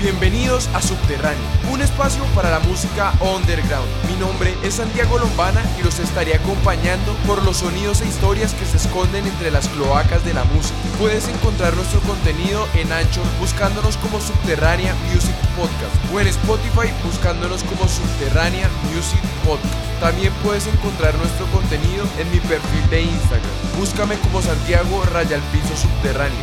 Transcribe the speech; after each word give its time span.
Bienvenidos 0.00 0.70
a 0.72 0.80
Subterráneo, 0.80 1.44
un 1.70 1.82
espacio 1.82 2.24
para 2.34 2.48
la 2.48 2.58
música 2.60 3.12
underground. 3.20 3.86
Mi 4.08 4.16
nombre 4.16 4.56
es 4.62 4.76
Santiago 4.76 5.18
Lombana 5.18 5.62
y 5.78 5.82
los 5.82 5.98
estaré 5.98 6.34
acompañando 6.34 7.12
por 7.26 7.44
los 7.44 7.58
sonidos 7.58 8.00
e 8.00 8.08
historias 8.08 8.54
que 8.54 8.64
se 8.64 8.78
esconden 8.78 9.26
entre 9.26 9.50
las 9.50 9.68
cloacas 9.68 10.24
de 10.24 10.32
la 10.32 10.44
música. 10.44 10.74
Puedes 10.98 11.28
encontrar 11.28 11.74
nuestro 11.76 12.00
contenido 12.00 12.66
en 12.76 12.90
Anchor 12.90 13.26
buscándonos 13.38 13.98
como 13.98 14.22
Subterránea 14.22 14.94
Music 15.12 15.36
Podcast 15.54 15.94
o 16.14 16.18
en 16.18 16.28
Spotify 16.28 16.88
buscándonos 17.04 17.62
como 17.64 17.86
Subterránea 17.86 18.70
Music 18.94 19.20
Podcast. 19.44 20.00
También 20.00 20.32
puedes 20.42 20.66
encontrar 20.66 21.14
nuestro 21.16 21.44
contenido 21.48 22.06
en 22.18 22.30
mi 22.30 22.40
perfil 22.40 22.88
de 22.88 23.02
Instagram. 23.02 23.50
Búscame 23.76 24.16
como 24.20 24.40
Santiago 24.40 25.04
Raya 25.12 25.38
Piso 25.52 25.76
Subterráneo. 25.76 26.40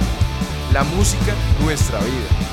La 0.73 0.83
música, 0.83 1.33
nuestra 1.63 1.97
vida. 2.01 2.46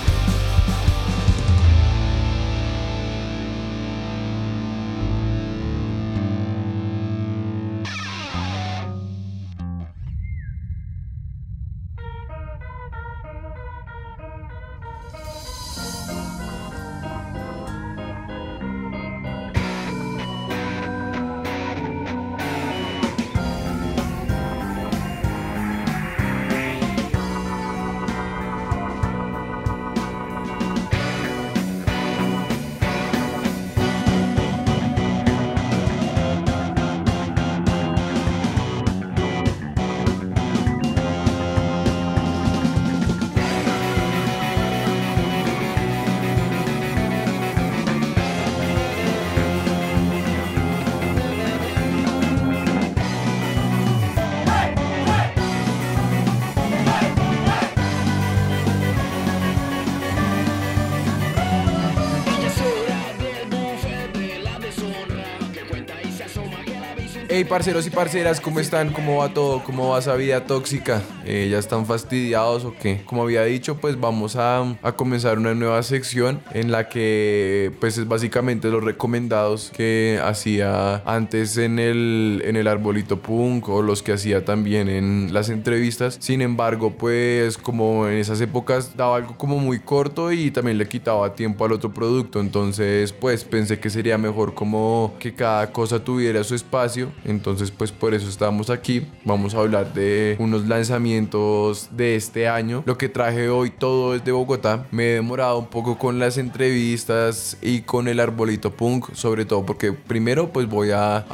Hey 67.36 67.42
parceros 67.42 67.84
y 67.84 67.90
parceras, 67.90 68.40
¿cómo 68.40 68.60
están? 68.60 68.92
¿Cómo 68.92 69.16
va 69.16 69.34
todo? 69.34 69.64
¿Cómo 69.64 69.88
va 69.88 69.98
esa 69.98 70.14
vida 70.14 70.46
tóxica? 70.46 71.02
Eh, 71.24 71.48
¿Ya 71.50 71.58
están 71.58 71.86
fastidiados 71.86 72.64
o 72.64 72.74
qué? 72.80 73.02
Como 73.06 73.22
había 73.22 73.44
dicho, 73.44 73.76
pues 73.76 73.98
vamos 73.98 74.36
a, 74.36 74.76
a, 74.82 74.92
comenzar 74.92 75.38
una 75.38 75.54
nueva 75.54 75.82
sección 75.82 76.40
en 76.52 76.70
la 76.70 76.88
que 76.88 77.72
pues 77.80 77.98
es 77.98 78.06
básicamente 78.06 78.68
los 78.68 78.84
recomendados 78.84 79.70
que 79.74 80.20
hacía 80.22 80.96
antes 81.04 81.56
en 81.56 81.78
el, 81.78 82.42
en 82.44 82.56
el 82.56 82.68
arbolito 82.68 83.20
punk 83.20 83.68
o 83.68 83.82
los 83.82 84.02
que 84.02 84.12
hacía 84.12 84.44
también 84.44 84.88
en 84.88 85.32
las 85.32 85.48
entrevistas. 85.48 86.16
Sin 86.20 86.42
embargo, 86.42 86.92
pues 86.92 87.58
como 87.58 88.06
en 88.08 88.18
esas 88.18 88.40
épocas 88.40 88.96
daba 88.96 89.16
algo 89.16 89.36
como 89.36 89.58
muy 89.58 89.80
corto 89.80 90.32
y 90.32 90.50
también 90.50 90.78
le 90.78 90.88
quitaba 90.88 91.34
tiempo 91.34 91.64
al 91.64 91.72
otro 91.72 91.92
producto. 91.92 92.40
Entonces 92.40 93.12
pues 93.12 93.44
pensé 93.44 93.78
que 93.78 93.90
sería 93.90 94.18
mejor 94.18 94.54
como 94.54 95.14
que 95.18 95.34
cada 95.34 95.72
cosa 95.72 96.02
tuviera 96.02 96.44
su 96.44 96.54
espacio 96.54 97.12
entonces 97.24 97.70
pues 97.70 97.92
por 97.92 98.14
eso 98.14 98.28
estamos 98.28 98.70
aquí. 98.70 99.06
Vamos 99.24 99.54
a 99.54 99.58
hablar 99.58 99.92
de 99.94 100.36
unos 100.38 100.66
lanzamientos 100.66 101.13
de 101.14 102.16
este 102.16 102.48
año. 102.48 102.82
Lo 102.86 102.98
que 102.98 103.08
traje 103.08 103.48
hoy 103.48 103.70
todo 103.70 104.16
es 104.16 104.24
de 104.24 104.32
Bogotá. 104.32 104.86
Me 104.90 105.10
he 105.10 105.14
demorado 105.14 105.60
un 105.60 105.68
poco 105.68 105.96
con 105.96 106.18
las 106.18 106.38
entrevistas 106.38 107.56
y 107.62 107.82
con 107.82 108.08
el 108.08 108.18
arbolito 108.18 108.72
punk, 108.72 109.14
sobre 109.14 109.44
todo 109.44 109.64
porque 109.64 109.92
primero 109.92 110.52
pues 110.52 110.68
voy 110.68 110.90
a, 110.92 111.24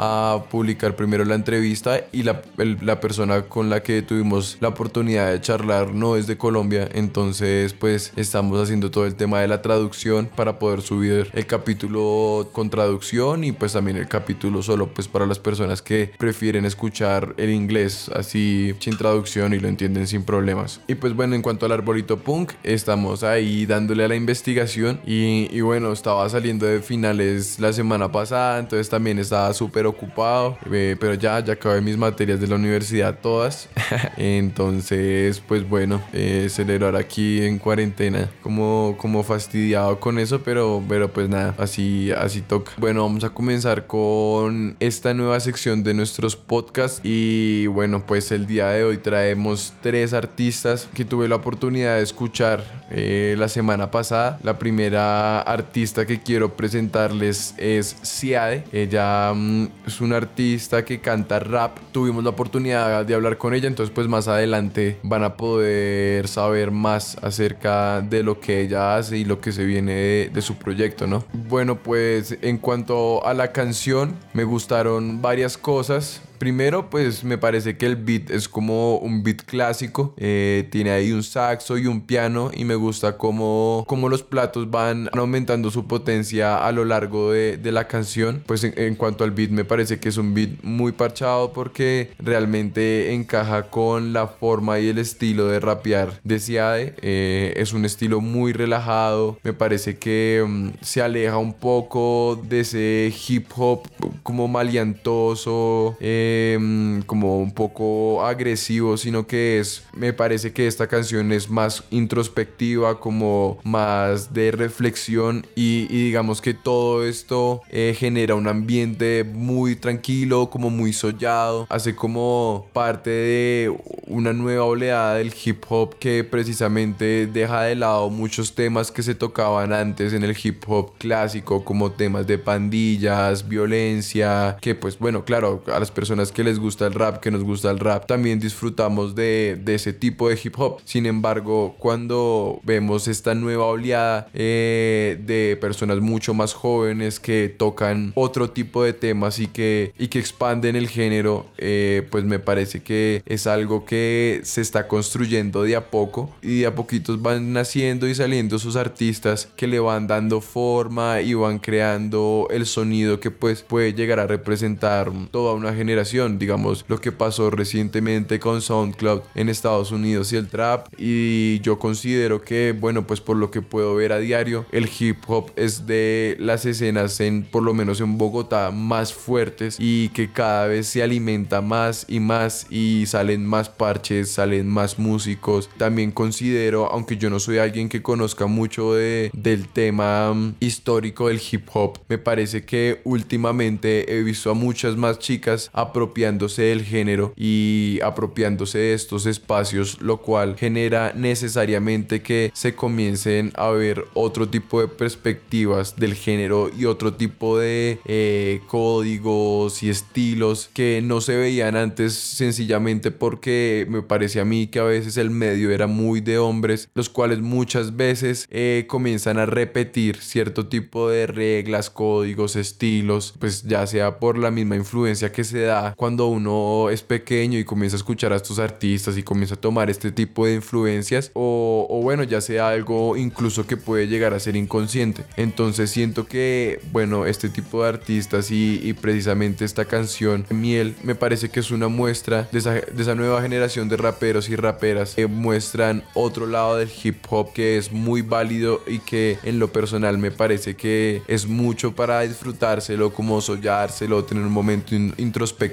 publicar 0.50 0.96
primero 0.96 1.24
la 1.24 1.34
entrevista 1.34 2.00
y 2.12 2.22
la, 2.22 2.42
la 2.56 3.00
persona 3.00 3.42
con 3.42 3.70
la 3.70 3.82
que 3.82 4.02
tuvimos 4.02 4.58
la 4.60 4.68
oportunidad 4.68 5.32
de 5.32 5.40
charlar 5.40 5.94
no 5.94 6.16
es 6.16 6.26
de 6.26 6.36
Colombia. 6.36 6.88
Entonces 6.92 7.72
pues 7.72 8.12
estamos 8.16 8.60
haciendo 8.60 8.90
todo 8.90 9.06
el 9.06 9.14
tema 9.14 9.40
de 9.40 9.48
la 9.48 9.62
traducción 9.62 10.28
para 10.36 10.58
poder 10.58 10.82
subir 10.82 11.30
el 11.32 11.46
capítulo 11.46 12.50
con 12.52 12.68
traducción 12.68 13.44
y 13.44 13.52
pues 13.52 13.72
también 13.72 13.96
el 13.96 14.08
capítulo 14.08 14.62
solo 14.62 14.88
pues 14.88 15.08
para 15.08 15.26
las 15.26 15.38
personas 15.38 15.80
que 15.80 16.12
prefieren 16.18 16.66
escuchar 16.66 17.34
el 17.38 17.50
inglés 17.50 18.10
así 18.14 18.74
sin 18.80 18.96
traducción 18.96 19.54
y 19.54 19.58
lo 19.58 19.69
entienden 19.70 20.06
sin 20.06 20.24
problemas. 20.24 20.80
Y 20.86 20.94
pues 20.96 21.14
bueno, 21.14 21.34
en 21.34 21.42
cuanto 21.42 21.66
al 21.66 21.72
arbolito 21.72 22.18
punk, 22.18 22.52
estamos 22.62 23.22
ahí 23.22 23.64
dándole 23.64 24.04
a 24.04 24.08
la 24.08 24.16
investigación 24.16 25.00
y, 25.06 25.60
bueno, 25.60 25.92
estaba 25.92 26.28
saliendo 26.28 26.66
de 26.66 26.80
finales 26.80 27.58
la 27.58 27.72
semana 27.72 28.12
pasada, 28.12 28.58
entonces 28.58 28.88
también 28.88 29.18
estaba 29.18 29.52
súper 29.54 29.86
ocupado, 29.86 30.58
eh, 30.70 30.96
pero 31.00 31.14
ya, 31.14 31.40
ya 31.40 31.54
acabé 31.54 31.80
mis 31.80 31.96
materias 31.96 32.40
de 32.40 32.46
la 32.46 32.56
universidad 32.56 33.18
todas. 33.20 33.68
entonces, 34.16 35.40
pues 35.40 35.68
bueno, 35.68 36.02
eh, 36.12 36.48
celebrar 36.50 36.96
aquí 36.96 37.42
en 37.42 37.58
cuarentena, 37.58 38.30
como, 38.42 38.96
como 38.98 39.22
fastidiado 39.22 39.98
con 40.00 40.18
eso, 40.18 40.42
pero, 40.42 40.82
pero 40.88 41.12
pues 41.12 41.28
nada, 41.28 41.54
así, 41.58 42.10
así 42.12 42.42
toca. 42.42 42.72
Bueno, 42.76 43.02
vamos 43.02 43.24
a 43.24 43.30
comenzar 43.30 43.86
con 43.86 44.76
esta 44.80 45.14
nueva 45.14 45.40
sección 45.40 45.82
de 45.82 45.94
nuestros 45.94 46.36
podcasts 46.36 47.00
y 47.04 47.66
bueno 47.68 48.04
pues 48.06 48.32
el 48.32 48.46
día 48.46 48.68
de 48.68 48.84
hoy 48.84 48.98
traemos 48.98 49.59
tres 49.80 50.12
artistas 50.12 50.88
que 50.94 51.04
tuve 51.04 51.28
la 51.28 51.36
oportunidad 51.36 51.96
de 51.96 52.02
escuchar 52.02 52.62
eh, 52.90 53.34
la 53.38 53.48
semana 53.48 53.90
pasada. 53.90 54.38
La 54.42 54.58
primera 54.58 55.40
artista 55.40 56.06
que 56.06 56.20
quiero 56.20 56.56
presentarles 56.56 57.54
es 57.56 57.96
Ciade. 58.02 58.64
Ella 58.72 59.32
mm, 59.34 59.68
es 59.86 60.00
una 60.00 60.16
artista 60.16 60.84
que 60.84 61.00
canta 61.00 61.38
rap. 61.38 61.78
Tuvimos 61.92 62.24
la 62.24 62.30
oportunidad 62.30 63.04
de 63.04 63.14
hablar 63.14 63.38
con 63.38 63.54
ella, 63.54 63.68
entonces 63.68 63.94
pues 63.94 64.08
más 64.08 64.28
adelante 64.28 64.98
van 65.02 65.24
a 65.24 65.36
poder 65.36 66.28
saber 66.28 66.70
más 66.70 67.16
acerca 67.22 68.00
de 68.00 68.22
lo 68.22 68.40
que 68.40 68.60
ella 68.60 68.96
hace 68.96 69.18
y 69.18 69.24
lo 69.24 69.40
que 69.40 69.52
se 69.52 69.64
viene 69.64 69.92
de, 69.92 70.30
de 70.32 70.42
su 70.42 70.56
proyecto, 70.56 71.06
¿no? 71.06 71.24
Bueno, 71.32 71.76
pues 71.76 72.36
en 72.42 72.58
cuanto 72.58 73.24
a 73.26 73.34
la 73.34 73.52
canción, 73.52 74.16
me 74.32 74.44
gustaron 74.44 75.22
varias 75.22 75.56
cosas. 75.56 76.22
Primero, 76.40 76.88
pues 76.88 77.22
me 77.22 77.36
parece 77.36 77.76
que 77.76 77.84
el 77.84 77.96
beat 77.96 78.30
es 78.30 78.48
como 78.48 78.96
un 78.96 79.22
beat 79.22 79.42
clásico. 79.42 80.14
Eh, 80.16 80.66
tiene 80.70 80.90
ahí 80.90 81.12
un 81.12 81.22
saxo 81.22 81.76
y 81.76 81.86
un 81.86 82.00
piano 82.00 82.50
y 82.54 82.64
me 82.64 82.76
gusta 82.76 83.18
cómo, 83.18 83.84
cómo 83.86 84.08
los 84.08 84.22
platos 84.22 84.70
van 84.70 85.10
aumentando 85.12 85.70
su 85.70 85.86
potencia 85.86 86.66
a 86.66 86.72
lo 86.72 86.86
largo 86.86 87.30
de, 87.30 87.58
de 87.58 87.72
la 87.72 87.86
canción. 87.88 88.42
Pues 88.46 88.64
en, 88.64 88.94
cuanto 88.94 89.22
al 89.22 89.32
beat 89.32 89.50
me 89.50 89.66
parece 89.66 90.00
que 90.00 90.08
es 90.08 90.16
un 90.16 90.32
beat 90.32 90.62
muy 90.62 90.92
parchado 90.92 91.52
porque 91.52 92.12
realmente 92.18 93.12
encaja 93.12 93.64
con 93.64 94.14
la 94.14 94.26
forma 94.26 94.80
y 94.80 94.88
el 94.88 94.96
estilo 94.96 95.46
de 95.46 95.60
rapear 95.60 96.22
de 96.24 96.38
Siade. 96.38 96.94
Eh, 97.02 97.52
es 97.56 97.74
un 97.74 97.84
estilo 97.84 98.22
muy 98.22 98.54
relajado. 98.54 99.38
Me 99.42 99.52
parece 99.52 99.98
que 99.98 100.40
um, 100.42 100.72
se 100.80 101.02
aleja 101.02 101.36
un 101.36 101.52
poco 101.52 102.42
de 102.48 102.60
ese 102.60 103.12
hip 103.28 103.48
hop 103.54 103.82
como 104.22 104.48
maliantoso. 104.48 105.98
Eh, 106.00 106.28
Em, 106.30 107.02
como 107.02 107.38
un 107.38 107.52
poco 107.52 108.24
agresivo, 108.24 108.96
sino 108.96 109.26
que 109.26 109.58
es, 109.58 109.84
me 109.92 110.12
parece 110.12 110.52
que 110.52 110.66
esta 110.66 110.86
canción 110.86 111.32
es 111.32 111.50
más 111.50 111.84
introspectiva, 111.90 113.00
como 113.00 113.58
más 113.64 114.32
de 114.32 114.52
reflexión 114.52 115.46
y, 115.56 115.86
digamos 115.88 116.40
que 116.40 116.54
todo 116.54 117.04
esto 117.04 117.62
eh, 117.68 117.96
genera 117.98 118.34
un 118.34 118.46
ambiente 118.46 119.24
muy 119.24 119.76
tranquilo, 119.76 120.50
como 120.50 120.70
muy 120.70 120.92
sollado, 120.92 121.66
hace 121.68 121.94
como 121.96 122.66
parte 122.72 123.10
de 123.10 123.76
una 124.06 124.32
nueva 124.32 124.64
oleada 124.64 125.14
del 125.14 125.32
hip 125.44 125.64
hop 125.68 125.96
que 125.98 126.24
precisamente 126.24 127.26
deja 127.26 127.62
de 127.62 127.74
lado 127.76 128.10
muchos 128.10 128.54
temas 128.54 128.90
que 128.90 129.02
se 129.02 129.14
tocaban 129.14 129.72
antes 129.72 130.12
en 130.12 130.22
el 130.22 130.36
hip 130.40 130.62
hop 130.68 130.92
clásico, 130.98 131.64
como 131.64 131.90
temas 131.92 132.26
de 132.26 132.38
pandillas, 132.38 133.48
violencia, 133.48 134.56
que 134.60 134.74
pues 134.74 134.98
bueno, 134.98 135.24
claro, 135.24 135.62
a 135.72 135.78
las 135.80 135.90
personas 135.90 136.19
personas 136.20 136.32
que 136.32 136.44
les 136.44 136.58
gusta 136.58 136.86
el 136.86 136.94
rap, 136.94 137.20
que 137.20 137.30
nos 137.30 137.42
gusta 137.42 137.70
el 137.70 137.78
rap, 137.78 138.06
también 138.06 138.38
disfrutamos 138.38 139.14
de, 139.14 139.58
de 139.62 139.74
ese 139.74 139.92
tipo 139.92 140.28
de 140.28 140.38
hip 140.42 140.54
hop. 140.58 140.78
Sin 140.84 141.06
embargo, 141.06 141.74
cuando 141.78 142.60
vemos 142.62 143.08
esta 143.08 143.34
nueva 143.34 143.66
oleada 143.66 144.28
eh, 144.34 145.18
de 145.24 145.56
personas 145.60 146.00
mucho 146.00 146.34
más 146.34 146.52
jóvenes 146.52 147.20
que 147.20 147.48
tocan 147.48 148.12
otro 148.14 148.50
tipo 148.50 148.84
de 148.84 148.92
temas 148.92 149.38
y 149.38 149.46
que, 149.46 149.92
y 149.98 150.08
que 150.08 150.18
expanden 150.18 150.76
el 150.76 150.88
género, 150.88 151.46
eh, 151.58 152.06
pues 152.10 152.24
me 152.24 152.38
parece 152.38 152.82
que 152.82 153.22
es 153.26 153.46
algo 153.46 153.84
que 153.84 154.40
se 154.44 154.60
está 154.60 154.88
construyendo 154.88 155.62
de 155.62 155.76
a 155.76 155.90
poco 155.90 156.30
y 156.42 156.60
de 156.60 156.66
a 156.66 156.74
poquitos 156.74 157.22
van 157.22 157.52
naciendo 157.52 158.06
y 158.08 158.14
saliendo 158.14 158.58
sus 158.58 158.76
artistas 158.76 159.48
que 159.56 159.66
le 159.66 159.78
van 159.78 160.06
dando 160.06 160.40
forma 160.40 161.20
y 161.20 161.34
van 161.34 161.58
creando 161.58 162.48
el 162.50 162.66
sonido 162.66 163.20
que 163.20 163.30
pues 163.30 163.62
puede 163.62 163.94
llegar 163.94 164.20
a 164.20 164.26
representar 164.26 165.10
toda 165.30 165.54
una 165.54 165.72
generación, 165.74 166.09
digamos 166.10 166.84
lo 166.88 167.00
que 167.00 167.12
pasó 167.12 167.50
recientemente 167.50 168.40
con 168.40 168.62
SoundCloud 168.62 169.20
en 169.34 169.48
Estados 169.48 169.92
Unidos 169.92 170.32
y 170.32 170.36
el 170.36 170.48
trap 170.48 170.88
y 170.98 171.60
yo 171.60 171.78
considero 171.78 172.42
que 172.42 172.74
bueno 172.78 173.06
pues 173.06 173.20
por 173.20 173.36
lo 173.36 173.50
que 173.50 173.62
puedo 173.62 173.94
ver 173.94 174.12
a 174.12 174.18
diario 174.18 174.66
el 174.72 174.88
hip 174.98 175.18
hop 175.28 175.52
es 175.54 175.86
de 175.86 176.36
las 176.40 176.66
escenas 176.66 177.20
en 177.20 177.44
por 177.44 177.62
lo 177.62 177.74
menos 177.74 178.00
en 178.00 178.18
Bogotá 178.18 178.70
más 178.72 179.14
fuertes 179.14 179.76
y 179.78 180.08
que 180.10 180.32
cada 180.32 180.66
vez 180.66 180.88
se 180.88 181.02
alimenta 181.02 181.60
más 181.60 182.06
y 182.08 182.20
más 182.20 182.66
y 182.70 183.04
salen 183.06 183.46
más 183.46 183.68
parches, 183.68 184.30
salen 184.30 184.68
más 184.68 184.98
músicos. 184.98 185.70
También 185.76 186.10
considero, 186.10 186.90
aunque 186.90 187.16
yo 187.16 187.30
no 187.30 187.40
soy 187.40 187.58
alguien 187.58 187.88
que 187.88 188.02
conozca 188.02 188.46
mucho 188.46 188.94
de, 188.94 189.30
del 189.32 189.68
tema 189.68 190.32
mm, 190.34 190.54
histórico 190.60 191.28
del 191.28 191.40
hip 191.50 191.68
hop, 191.72 191.98
me 192.08 192.18
parece 192.18 192.64
que 192.64 193.00
últimamente 193.04 194.16
he 194.16 194.22
visto 194.22 194.50
a 194.50 194.54
muchas 194.54 194.96
más 194.96 195.18
chicas 195.18 195.70
apropiándose 195.90 196.62
del 196.62 196.84
género 196.84 197.32
y 197.36 197.98
apropiándose 198.02 198.78
de 198.78 198.94
estos 198.94 199.26
espacios, 199.26 200.00
lo 200.00 200.18
cual 200.18 200.56
genera 200.56 201.12
necesariamente 201.14 202.22
que 202.22 202.50
se 202.54 202.74
comiencen 202.74 203.52
a 203.56 203.70
ver 203.70 204.04
otro 204.14 204.48
tipo 204.48 204.80
de 204.80 204.88
perspectivas 204.88 205.96
del 205.96 206.14
género 206.14 206.70
y 206.76 206.84
otro 206.84 207.14
tipo 207.14 207.58
de 207.58 207.98
eh, 208.04 208.60
códigos 208.66 209.82
y 209.82 209.90
estilos 209.90 210.70
que 210.72 211.00
no 211.02 211.20
se 211.20 211.36
veían 211.36 211.76
antes 211.76 212.14
sencillamente 212.14 213.10
porque 213.10 213.86
me 213.88 214.02
parece 214.02 214.40
a 214.40 214.44
mí 214.44 214.68
que 214.68 214.78
a 214.78 214.84
veces 214.84 215.16
el 215.16 215.30
medio 215.30 215.70
era 215.70 215.86
muy 215.86 216.20
de 216.20 216.38
hombres, 216.38 216.88
los 216.94 217.08
cuales 217.08 217.40
muchas 217.40 217.96
veces 217.96 218.46
eh, 218.50 218.86
comienzan 218.88 219.38
a 219.38 219.46
repetir 219.46 220.16
cierto 220.18 220.68
tipo 220.68 221.08
de 221.08 221.26
reglas, 221.26 221.90
códigos, 221.90 222.56
estilos, 222.56 223.34
pues 223.38 223.62
ya 223.64 223.86
sea 223.86 224.18
por 224.18 224.38
la 224.38 224.50
misma 224.50 224.76
influencia 224.76 225.32
que 225.32 225.44
se 225.44 225.60
da 225.62 225.79
cuando 225.96 226.26
uno 226.26 226.90
es 226.90 227.02
pequeño 227.02 227.58
y 227.58 227.64
comienza 227.64 227.96
a 227.96 227.98
escuchar 227.98 228.32
a 228.32 228.36
estos 228.36 228.58
artistas 228.58 229.16
y 229.16 229.22
comienza 229.22 229.54
a 229.54 229.60
tomar 229.60 229.90
este 229.90 230.12
tipo 230.12 230.46
de 230.46 230.54
influencias 230.54 231.30
o, 231.34 232.00
bueno, 232.02 232.22
ya 232.24 232.40
sea 232.40 232.68
algo 232.68 233.16
incluso 233.16 233.66
que 233.66 233.76
puede 233.76 234.08
llegar 234.08 234.34
a 234.34 234.40
ser 234.40 234.56
inconsciente. 234.56 235.24
Entonces 235.36 235.90
siento 235.90 236.26
que, 236.26 236.80
bueno, 236.92 237.26
este 237.26 237.48
tipo 237.48 237.82
de 237.82 237.88
artistas 237.88 238.50
y, 238.50 238.80
y 238.82 238.92
precisamente 238.92 239.64
esta 239.64 239.84
canción, 239.84 240.46
Miel, 240.50 240.94
me 241.02 241.14
parece 241.14 241.48
que 241.48 241.60
es 241.60 241.70
una 241.70 241.88
muestra 241.88 242.48
de 242.52 242.58
esa, 242.58 242.72
de 242.74 243.02
esa 243.02 243.14
nueva 243.14 243.42
generación 243.42 243.88
de 243.88 243.96
raperos 243.96 244.48
y 244.48 244.56
raperas 244.56 245.14
que 245.14 245.26
muestran 245.26 246.02
otro 246.14 246.46
lado 246.46 246.76
del 246.76 246.90
hip 247.02 247.24
hop 247.30 247.52
que 247.52 247.78
es 247.78 247.92
muy 247.92 248.22
válido 248.22 248.82
y 248.86 248.98
que 248.98 249.38
en 249.42 249.58
lo 249.58 249.72
personal 249.72 250.18
me 250.18 250.30
parece 250.30 250.76
que 250.76 251.22
es 251.28 251.46
mucho 251.46 251.94
para 251.94 252.20
disfrutárselo, 252.20 253.12
como 253.12 253.40
sollárselo, 253.40 254.24
tener 254.24 254.44
un 254.44 254.52
momento 254.52 254.94
introspectivo 254.94 255.69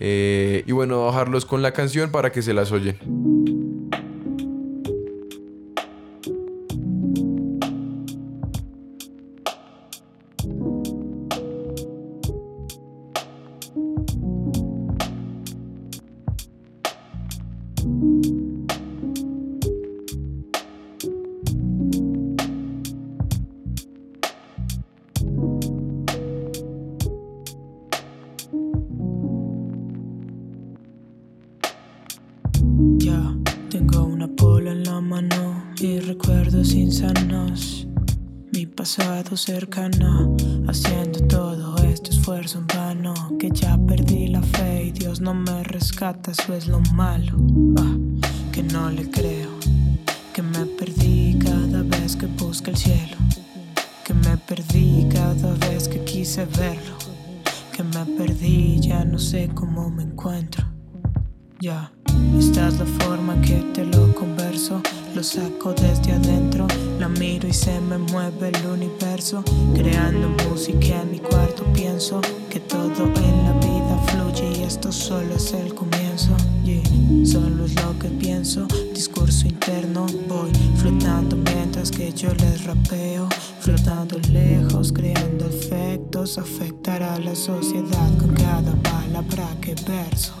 eh, 0.00 0.64
y 0.66 0.72
bueno, 0.72 1.04
bajarlos 1.04 1.44
con 1.44 1.62
la 1.62 1.72
canción 1.72 2.10
para 2.10 2.32
que 2.32 2.42
se 2.42 2.54
las 2.54 2.72
oye. 2.72 2.98
Rescata, 46.24 46.30
eso 46.30 46.54
es 46.54 46.66
lo 46.68 46.80
malo, 46.94 47.36
ah, 47.78 47.96
que 48.52 48.62
no 48.62 48.90
le 48.90 49.10
creo, 49.10 49.50
que 50.32 50.42
me 50.42 50.66
perdí 50.66 51.38
cada 51.38 51.82
vez 51.82 52.16
que 52.16 52.26
busqué 52.26 52.70
el 52.70 52.76
cielo, 52.76 53.16
que 54.04 54.14
me 54.14 54.36
perdí 54.36 55.06
cada 55.12 55.54
vez 55.68 55.88
que 55.88 56.02
quise 56.04 56.46
verlo, 56.46 56.96
que 57.72 57.82
me 57.82 58.04
perdí, 58.16 58.80
ya 58.80 59.04
no 59.04 59.18
sé 59.18 59.50
cómo 59.54 59.90
me 59.90 60.04
encuentro, 60.04 60.64
ya, 61.60 61.92
esta 62.38 62.68
es 62.68 62.78
la 62.78 62.86
forma 63.04 63.40
que 63.40 63.56
te 63.72 63.84
lo 63.84 64.14
converso. 64.14 64.80
Lo 65.14 65.22
saco 65.22 65.72
desde 65.72 66.12
adentro, 66.12 66.66
la 66.98 67.08
miro 67.08 67.46
y 67.46 67.52
se 67.52 67.80
me 67.80 67.98
mueve 67.98 68.48
el 68.48 68.66
universo. 68.66 69.44
Creando 69.74 70.28
música 70.48 71.02
en 71.02 71.12
mi 71.12 71.20
cuarto, 71.20 71.62
pienso 71.72 72.20
que 72.50 72.58
todo 72.58 73.04
en 73.04 73.44
la 73.44 73.52
vida 73.60 73.98
fluye 74.08 74.58
y 74.58 74.62
esto 74.64 74.90
solo 74.90 75.36
es 75.36 75.52
el 75.52 75.72
comienzo. 75.74 76.03
Solo 76.16 77.64
es 77.64 77.74
lo 77.82 77.98
que 77.98 78.08
pienso, 78.08 78.66
discurso 78.94 79.46
interno. 79.46 80.06
Voy 80.28 80.50
flotando 80.76 81.36
mientras 81.36 81.90
que 81.90 82.12
yo 82.12 82.32
les 82.34 82.64
rapeo, 82.64 83.28
flotando 83.60 84.18
lejos, 84.30 84.92
creando 84.92 85.46
efectos. 85.46 86.38
Afectará 86.38 87.14
a 87.14 87.20
la 87.20 87.34
sociedad 87.34 88.16
con 88.18 88.34
cada 88.34 88.74
palabra 88.82 89.48
que 89.60 89.74
verso. 89.86 90.34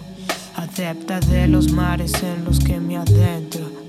Adepta 0.56 1.20
de 1.20 1.48
los 1.48 1.72
mares 1.72 2.12
en 2.22 2.44
los 2.44 2.58
que 2.58 2.78
me 2.78 2.96
adentro 2.96 3.84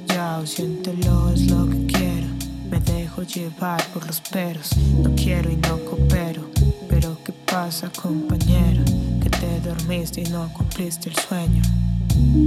siéntelo, 0.46 1.32
es 1.32 1.50
lo 1.50 1.68
que 1.70 1.86
quiero. 1.88 2.28
Me 2.70 2.80
dejo 2.80 3.24
llevar 3.24 3.84
por 3.94 4.06
los 4.06 4.22
peros, 4.22 4.72
no 5.02 5.14
quiero 5.16 5.52
y 5.52 5.56
no 5.58 5.78
coopero. 5.80 6.50
Pero 6.88 7.18
¿qué 7.24 7.34
pasa, 7.34 7.92
compañero? 8.02 8.85
Dormiste 9.66 10.22
y 10.22 10.26
no 10.26 10.48
cumpliste 10.54 11.10
el 11.10 11.16
sueño. 11.16 11.64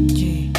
G, 0.06 0.52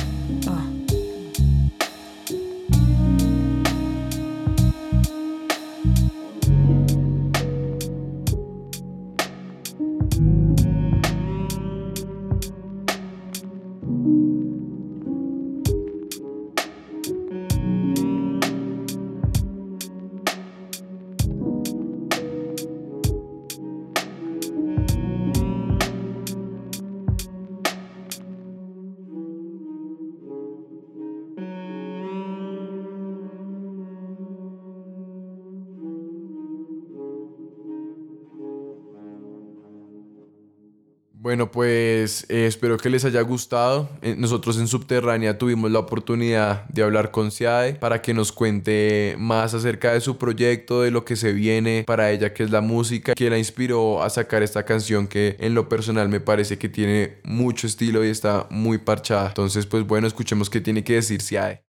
Bueno, 41.30 41.52
pues 41.52 42.26
eh, 42.28 42.48
espero 42.48 42.78
que 42.78 42.90
les 42.90 43.06
haya 43.06 43.22
gustado. 43.22 43.88
Eh, 44.02 44.16
nosotros 44.18 44.58
en 44.58 44.68
Subterránea 44.68 45.38
tuvimos 45.38 45.70
la 45.70 45.78
oportunidad 45.78 46.68
de 46.70 46.82
hablar 46.82 47.12
con 47.12 47.30
Ciade 47.30 47.76
para 47.76 48.02
que 48.02 48.16
nos 48.16 48.32
cuente 48.32 49.16
más 49.20 49.54
acerca 49.54 49.94
de 49.94 50.02
su 50.02 50.18
proyecto, 50.18 50.82
de 50.82 50.90
lo 50.90 51.06
que 51.06 51.16
se 51.16 51.32
viene 51.32 51.84
para 51.86 52.10
ella, 52.10 52.34
que 52.34 52.42
es 52.42 52.50
la 52.50 52.62
música, 52.62 53.14
que 53.14 53.30
la 53.30 53.38
inspiró 53.38 54.02
a 54.02 54.10
sacar 54.10 54.42
esta 54.42 54.66
canción 54.66 55.08
que 55.08 55.36
en 55.40 55.54
lo 55.54 55.70
personal 55.70 56.10
me 56.10 56.20
parece 56.20 56.58
que 56.58 56.68
tiene 56.68 57.20
mucho 57.24 57.68
estilo 57.68 58.04
y 58.04 58.10
está 58.10 58.48
muy 58.50 58.80
parchada. 58.80 59.28
Entonces, 59.28 59.68
pues 59.68 59.86
bueno, 59.86 60.08
escuchemos 60.08 60.50
qué 60.50 60.62
tiene 60.62 60.84
que 60.84 60.94
decir 60.94 61.22
Ciade. 61.22 61.62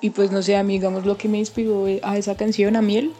Y 0.00 0.08
pues 0.08 0.30
no 0.32 0.40
sé, 0.40 0.56
a 0.56 0.62
lo 0.62 1.18
que 1.18 1.28
me 1.28 1.38
inspiró 1.38 1.84
a 2.02 2.16
esa 2.16 2.34
canción, 2.38 2.76
a 2.76 2.80
Miel, 2.80 3.12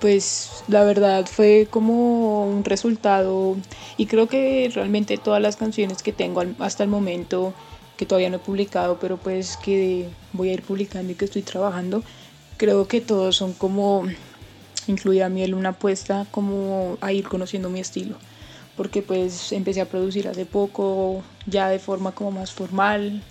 pues 0.00 0.62
la 0.68 0.84
verdad 0.84 1.26
fue 1.26 1.66
como 1.70 2.46
un 2.46 2.64
resultado 2.64 3.56
y 3.96 4.06
creo 4.06 4.26
que 4.28 4.70
realmente 4.74 5.18
todas 5.18 5.42
las 5.42 5.56
canciones 5.56 6.02
que 6.02 6.12
tengo 6.12 6.42
hasta 6.58 6.84
el 6.84 6.90
momento 6.90 7.52
que 7.96 8.06
todavía 8.06 8.30
no 8.30 8.36
he 8.36 8.40
publicado 8.40 8.98
pero 9.00 9.16
pues 9.16 9.56
que 9.56 10.08
voy 10.32 10.50
a 10.50 10.54
ir 10.54 10.62
publicando 10.62 11.12
y 11.12 11.16
que 11.16 11.24
estoy 11.24 11.42
trabajando 11.42 12.02
creo 12.56 12.86
que 12.86 13.00
todos 13.00 13.36
son 13.36 13.54
como 13.54 14.04
incluye 14.88 15.22
a 15.22 15.28
miel 15.28 15.54
una 15.54 15.70
apuesta 15.70 16.26
como 16.30 16.98
a 17.00 17.12
ir 17.12 17.28
conociendo 17.28 17.70
mi 17.70 17.80
estilo. 17.80 18.16
Porque 18.76 19.02
pues 19.02 19.52
empecé 19.52 19.80
a 19.80 19.88
producir 19.88 20.28
hace 20.28 20.46
poco 20.46 21.22
ya 21.46 21.68
de 21.68 21.78
forma 21.78 22.12
como 22.12 22.30
más 22.30 22.52
formal 22.52 23.22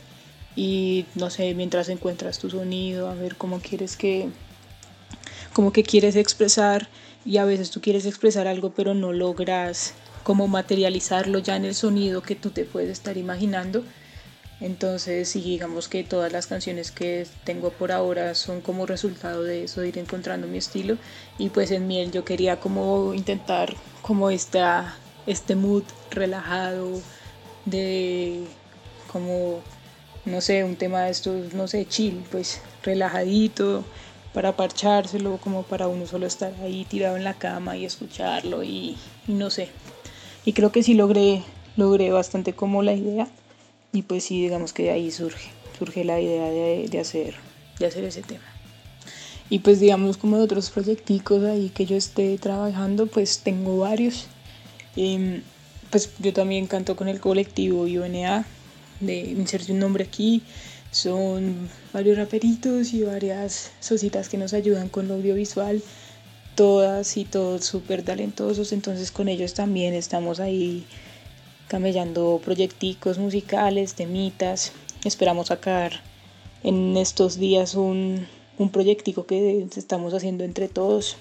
y 0.56 1.06
no 1.16 1.30
sé 1.30 1.54
mientras 1.54 1.90
encuentras 1.90 2.40
tu 2.40 2.50
sonido 2.50 3.10
a 3.10 3.14
ver 3.14 3.36
cómo 3.36 3.60
quieres 3.60 3.96
que 3.96 4.30
como 5.58 5.74
que 5.74 5.82
quieres 5.82 6.16
expresar 6.16 6.88
y 7.26 7.38
a 7.38 7.44
veces 7.44 7.72
tú 7.72 7.82
quieres 7.82 8.06
expresar 8.06 8.46
algo 8.46 8.74
pero 8.74 8.94
no 8.94 9.12
logras 9.12 9.96
como 10.22 10.48
materializarlo 10.48 11.40
ya 11.40 11.56
en 11.56 11.66
el 11.66 11.74
sonido 11.74 12.22
que 12.22 12.36
tú 12.36 12.52
te 12.52 12.64
puedes 12.64 12.92
estar 12.92 13.18
imaginando. 13.18 13.84
Entonces, 14.62 15.30
sí, 15.30 15.42
digamos 15.42 15.88
que 15.88 16.04
todas 16.04 16.32
las 16.32 16.46
canciones 16.46 16.92
que 16.92 17.26
tengo 17.44 17.72
por 17.72 17.92
ahora 17.92 18.36
son 18.36 18.62
como 18.62 18.86
resultado 18.86 19.42
de 19.42 19.64
eso, 19.64 19.82
de 19.82 19.88
ir 19.88 19.98
encontrando 19.98 20.46
mi 20.46 20.60
estilo. 20.60 20.96
Y 21.40 21.50
pues 21.50 21.72
en 21.72 21.88
Miel 21.88 22.12
yo 22.12 22.24
quería 22.24 22.60
como 22.60 23.16
intentar 23.16 23.74
como 24.04 24.30
esta, 24.30 24.96
este 25.26 25.56
mood 25.56 25.86
relajado, 26.12 27.02
de 27.66 28.44
como, 29.12 29.62
no 30.26 30.40
sé, 30.42 30.64
un 30.64 30.76
tema 30.76 31.06
de 31.06 31.10
estos, 31.10 31.56
no 31.56 31.68
sé, 31.68 31.88
chill, 31.88 32.24
pues 32.30 32.62
relajadito, 32.84 33.84
para 34.38 34.56
parchárselo, 34.56 35.38
como 35.38 35.64
para 35.64 35.88
uno 35.88 36.06
solo 36.06 36.28
estar 36.28 36.54
ahí 36.62 36.86
tirado 36.86 37.18
en 37.18 37.24
la 37.24 37.34
cama 37.34 37.76
y 37.76 37.86
escucharlo 37.86 38.64
y, 38.64 38.96
no 39.26 39.50
sé. 39.50 39.70
Y 40.46 40.54
creo 40.54 40.72
que 40.72 40.84
sí 40.84 40.94
logré, 40.94 41.42
logré 41.76 42.12
bastante 42.12 42.54
como 42.54 42.84
la 42.84 42.94
idea 42.94 43.28
y 43.92 44.04
pues 44.04 44.26
sí, 44.26 44.40
digamos 44.40 44.74
que 44.74 44.84
de 44.84 44.92
ahí 44.92 45.10
surge, 45.10 45.50
surge 45.80 46.04
la 46.04 46.22
idea 46.22 46.52
de, 46.52 47.00
hacer, 47.00 47.34
de 47.80 47.88
hacer 47.88 48.04
ese 48.04 48.22
tema. 48.22 48.44
Y 49.50 49.58
pues 49.58 49.80
digamos 49.80 50.18
como 50.18 50.38
de 50.38 50.44
otros 50.44 50.70
proyecticos 50.70 51.44
ahí 51.44 51.70
que 51.70 51.88
yo 51.88 51.96
esté 51.96 52.38
trabajando, 52.38 53.08
pues 53.08 53.40
tengo 53.40 53.80
varios. 53.80 54.28
Em, 54.96 55.42
pues 55.90 56.12
yo 56.20 56.32
también 56.32 56.68
canto 56.68 56.96
con 56.96 57.08
el 57.08 57.20
colectivo 57.20 57.88
IONA, 57.88 58.46
de 59.00 59.18
insertar 59.18 59.72
un 59.72 59.80
nombre 59.80 60.04
aquí, 60.04 60.44
son 60.92 61.70
varios 61.94 62.18
raperitos 62.18 62.94
y 62.94 63.04
varias 63.04 63.72
socitas 63.80 64.30
que 64.30 64.38
nos 64.38 64.54
ayudan 64.54 64.90
con 64.90 65.08
lo 65.08 65.16
audiovisual, 65.16 65.82
todas 66.56 67.18
y 67.18 67.26
todos 67.26 67.66
súper 67.66 68.04
talentosos, 68.04 68.72
entonces 68.72 69.12
con 69.12 69.28
ellos 69.28 69.54
también 69.54 69.94
estamos 69.94 70.40
ahí 70.40 70.86
camellando 71.68 72.42
proyecticos 72.44 73.18
musicales, 73.18 73.94
temitas, 73.94 74.72
esperamos 75.04 75.48
sacar 75.48 76.02
en 76.64 76.98
estos 76.98 77.38
días 77.38 77.76
un, 77.76 78.26
un 78.58 78.70
proyectico 78.72 79.26
que 79.26 79.68
estamos 79.76 80.14
haciendo 80.14 80.44
entre 80.44 80.68
todos. 80.68 81.18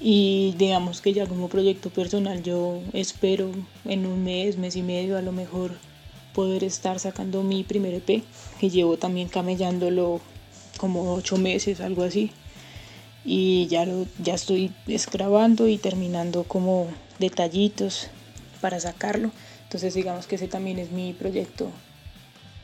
Y 0.00 0.54
digamos 0.58 1.00
que 1.00 1.12
ya 1.12 1.26
como 1.26 1.48
proyecto 1.48 1.90
personal 1.90 2.42
yo 2.42 2.80
espero 2.92 3.52
en 3.84 4.06
un 4.06 4.24
mes, 4.24 4.58
mes 4.58 4.74
y 4.74 4.82
medio 4.82 5.16
a 5.16 5.22
lo 5.22 5.30
mejor 5.30 5.72
poder 6.34 6.64
estar 6.64 6.98
sacando 6.98 7.42
mi 7.42 7.64
primer 7.64 7.94
EP, 7.94 8.22
que 8.58 8.70
llevo 8.70 8.96
también 8.96 9.28
camellándolo 9.28 10.20
como 10.78 11.14
ocho 11.14 11.36
meses, 11.36 11.80
algo 11.80 12.02
así. 12.02 12.30
Y 13.24 13.66
ya, 13.68 13.84
lo, 13.84 14.06
ya 14.22 14.34
estoy 14.34 14.72
grabando 15.12 15.68
y 15.68 15.78
terminando 15.78 16.44
como 16.44 16.88
detallitos 17.18 18.08
para 18.60 18.80
sacarlo. 18.80 19.30
Entonces 19.64 19.94
digamos 19.94 20.26
que 20.26 20.36
ese 20.36 20.48
también 20.48 20.78
es 20.78 20.90
mi 20.90 21.12
proyecto, 21.12 21.70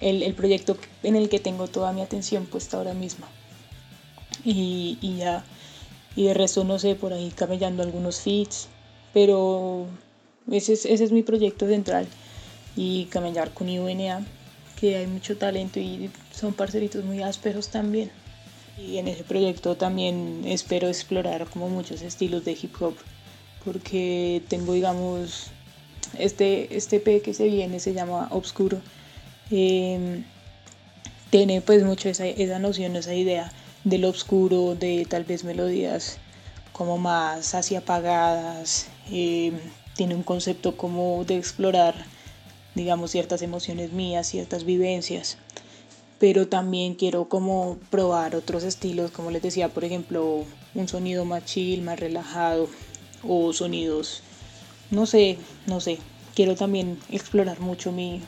el, 0.00 0.22
el 0.22 0.34
proyecto 0.34 0.76
en 1.02 1.16
el 1.16 1.28
que 1.28 1.38
tengo 1.38 1.68
toda 1.68 1.92
mi 1.92 2.02
atención 2.02 2.46
puesta 2.46 2.76
ahora 2.76 2.94
mismo. 2.94 3.26
Y, 4.44 4.98
y 5.00 5.16
ya, 5.16 5.44
y 6.16 6.24
de 6.24 6.34
resto 6.34 6.64
no 6.64 6.78
sé, 6.78 6.94
por 6.94 7.12
ahí 7.12 7.32
camellando 7.34 7.82
algunos 7.82 8.20
feats, 8.20 8.68
pero 9.12 9.86
ese 10.50 10.72
es, 10.72 10.86
ese 10.86 11.04
es 11.04 11.12
mi 11.12 11.22
proyecto 11.22 11.66
central 11.66 12.08
y 12.78 13.06
camellar 13.06 13.50
con 13.52 13.68
IUNA, 13.68 14.24
que 14.78 14.96
hay 14.96 15.08
mucho 15.08 15.36
talento 15.36 15.80
y 15.80 16.10
son 16.32 16.54
parceritos 16.54 17.04
muy 17.04 17.24
ásperos 17.24 17.70
también. 17.70 18.08
Y 18.78 18.98
en 18.98 19.08
ese 19.08 19.24
proyecto 19.24 19.76
también 19.76 20.42
espero 20.46 20.86
explorar 20.86 21.46
como 21.46 21.68
muchos 21.68 22.02
estilos 22.02 22.44
de 22.44 22.52
hip 22.52 22.80
hop, 22.80 22.94
porque 23.64 24.42
tengo, 24.46 24.74
digamos, 24.74 25.48
este, 26.16 26.76
este 26.76 27.00
P 27.00 27.20
que 27.20 27.34
se 27.34 27.48
viene 27.48 27.80
se 27.80 27.94
llama 27.94 28.28
Obscuro. 28.30 28.80
Em, 29.50 30.22
tiene 31.30 31.60
pues 31.60 31.82
mucho 31.82 32.08
esa, 32.08 32.26
esa 32.26 32.60
noción, 32.60 32.94
esa 32.94 33.12
idea 33.12 33.50
del 33.82 34.04
obscuro, 34.04 34.76
de 34.76 35.04
tal 35.10 35.24
vez 35.24 35.42
melodías 35.42 36.18
como 36.72 36.96
más 36.96 37.56
así 37.56 37.74
apagadas. 37.74 38.86
Em, 39.10 39.58
tiene 39.96 40.14
un 40.14 40.22
concepto 40.22 40.76
como 40.76 41.24
de 41.24 41.36
explorar 41.36 42.06
digamos, 42.78 43.10
ciertas 43.10 43.42
emociones 43.42 43.92
mías, 43.92 44.28
ciertas 44.28 44.64
vivencias, 44.64 45.36
pero 46.20 46.46
también 46.46 46.94
quiero 46.94 47.28
como 47.28 47.76
probar 47.90 48.36
otros 48.36 48.62
estilos, 48.62 49.10
como 49.10 49.32
les 49.32 49.42
decía, 49.42 49.68
por 49.68 49.84
ejemplo, 49.84 50.44
un 50.74 50.88
sonido 50.88 51.24
más 51.24 51.44
chill, 51.44 51.82
más 51.82 51.98
relajado, 51.98 52.68
o 53.26 53.52
sonidos, 53.52 54.22
no 54.92 55.06
sé, 55.06 55.38
no 55.66 55.80
sé, 55.80 55.98
quiero 56.36 56.54
también 56.54 56.98
explorar 57.10 57.58
mucho 57.58 57.90
mi, 57.90 58.22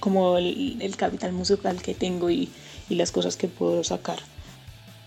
como 0.00 0.38
el, 0.38 0.94
capital 0.96 1.32
musical 1.32 1.82
que 1.82 1.94
tengo 1.94 2.30
y, 2.30 2.48
y, 2.88 2.94
las 2.94 3.12
cosas 3.12 3.36
que 3.36 3.46
puedo 3.46 3.84
sacar 3.84 4.20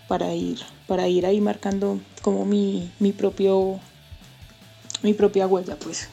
para 0.06 0.32
ir, 0.32 0.60
para 0.86 1.08
ir 1.08 1.26
ahí 1.26 1.40
marcando 1.40 2.00
como 2.22 2.44
mi, 2.44 2.88
mi 3.00 3.10
propio, 3.10 3.80
mi 5.02 5.12
propia 5.12 5.48
huella, 5.48 5.76
pues. 5.76 6.08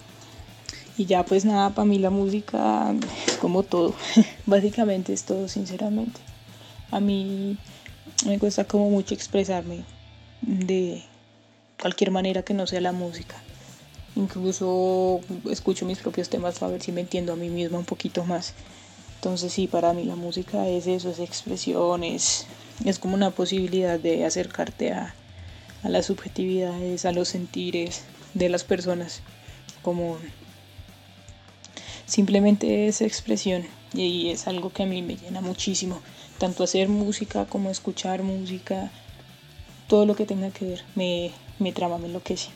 Y 0.98 1.06
ya 1.06 1.26
pues 1.26 1.44
nada, 1.44 1.72
para 1.72 1.86
mí 1.86 2.00
la 2.00 2.10
música 2.10 2.94
es 3.28 3.36
como 3.38 3.64
todo, 3.64 3.94
básicamente 4.46 5.12
es 5.14 5.24
todo 5.24 5.48
sinceramente. 5.48 6.20
A 6.92 7.00
mí 7.00 7.58
me 8.26 8.40
cuesta 8.40 8.64
como 8.64 8.90
mucho 8.90 9.14
expresarme 9.14 9.84
de 10.42 11.04
cualquier 11.82 12.12
manera 12.12 12.44
que 12.44 12.54
no 12.54 12.66
sea 12.66 12.80
la 12.80 12.94
música. 12.94 13.36
Incluso 14.16 15.20
escucho 15.50 15.86
mis 15.86 16.00
propios 16.00 16.30
temas 16.30 16.60
para 16.60 16.72
ver 16.72 16.82
si 16.82 16.94
me 16.94 17.02
entiendo 17.02 17.34
a 17.34 17.36
mí 17.36 17.50
misma 17.50 17.80
un 17.80 17.86
poquito 17.86 18.24
más. 18.24 18.54
Entonces 19.16 19.52
sí, 19.52 19.68
para 19.68 19.92
mí 19.92 20.06
la 20.06 20.16
música 20.16 20.68
es 20.70 20.88
eso, 20.88 21.10
es 21.10 21.20
expresión, 21.20 22.04
es, 22.04 22.46
como 23.02 23.16
una 23.16 23.32
posibilidad 23.32 24.00
de 24.00 24.24
acercarte 24.24 24.94
a, 24.94 25.14
a 25.84 25.90
las 25.90 26.06
subjetividades, 26.06 27.04
a 27.04 27.12
los 27.12 27.28
sentires 27.28 28.04
de 28.34 28.48
las 28.48 28.64
personas. 28.64 29.22
Como 29.82 30.18
simplemente 32.06 32.88
es 32.88 33.02
expresión 33.02 33.66
y 33.94 34.30
es 34.30 34.48
algo 34.48 34.72
que 34.72 34.84
a 34.84 34.86
mí 34.86 35.02
me 35.02 35.16
llena 35.16 35.42
muchísimo, 35.42 36.02
tanto 36.38 36.64
hacer 36.64 36.90
música 36.90 37.46
como 37.46 37.70
escuchar 37.70 38.24
música, 38.24 38.92
todo 39.88 40.06
lo 40.06 40.16
que 40.16 40.26
tenga 40.26 40.52
que 40.52 40.66
ver 40.66 40.84
me, 40.96 41.32
me 41.60 41.72
trama, 41.72 41.98
me 41.98 42.08
enloquece. 42.08 42.50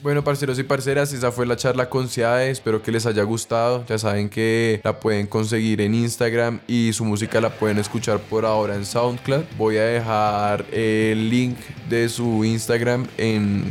Bueno, 0.00 0.22
parceros 0.22 0.56
y 0.60 0.62
parceras, 0.62 1.12
esa 1.12 1.32
fue 1.32 1.44
la 1.44 1.56
charla 1.56 1.90
con 1.90 2.08
Ciade. 2.08 2.50
Espero 2.50 2.80
que 2.80 2.92
les 2.92 3.04
haya 3.04 3.24
gustado. 3.24 3.84
Ya 3.88 3.98
saben 3.98 4.28
que 4.28 4.80
la 4.84 5.00
pueden 5.00 5.26
conseguir 5.26 5.80
en 5.80 5.92
Instagram 5.92 6.60
y 6.68 6.92
su 6.92 7.04
música 7.04 7.40
la 7.40 7.50
pueden 7.50 7.78
escuchar 7.78 8.20
por 8.20 8.46
ahora 8.46 8.76
en 8.76 8.86
SoundCloud. 8.86 9.42
Voy 9.56 9.76
a 9.76 9.82
dejar 9.82 10.64
el 10.70 11.28
link 11.28 11.56
de 11.88 12.08
su 12.08 12.44
Instagram 12.44 13.08
en, 13.16 13.64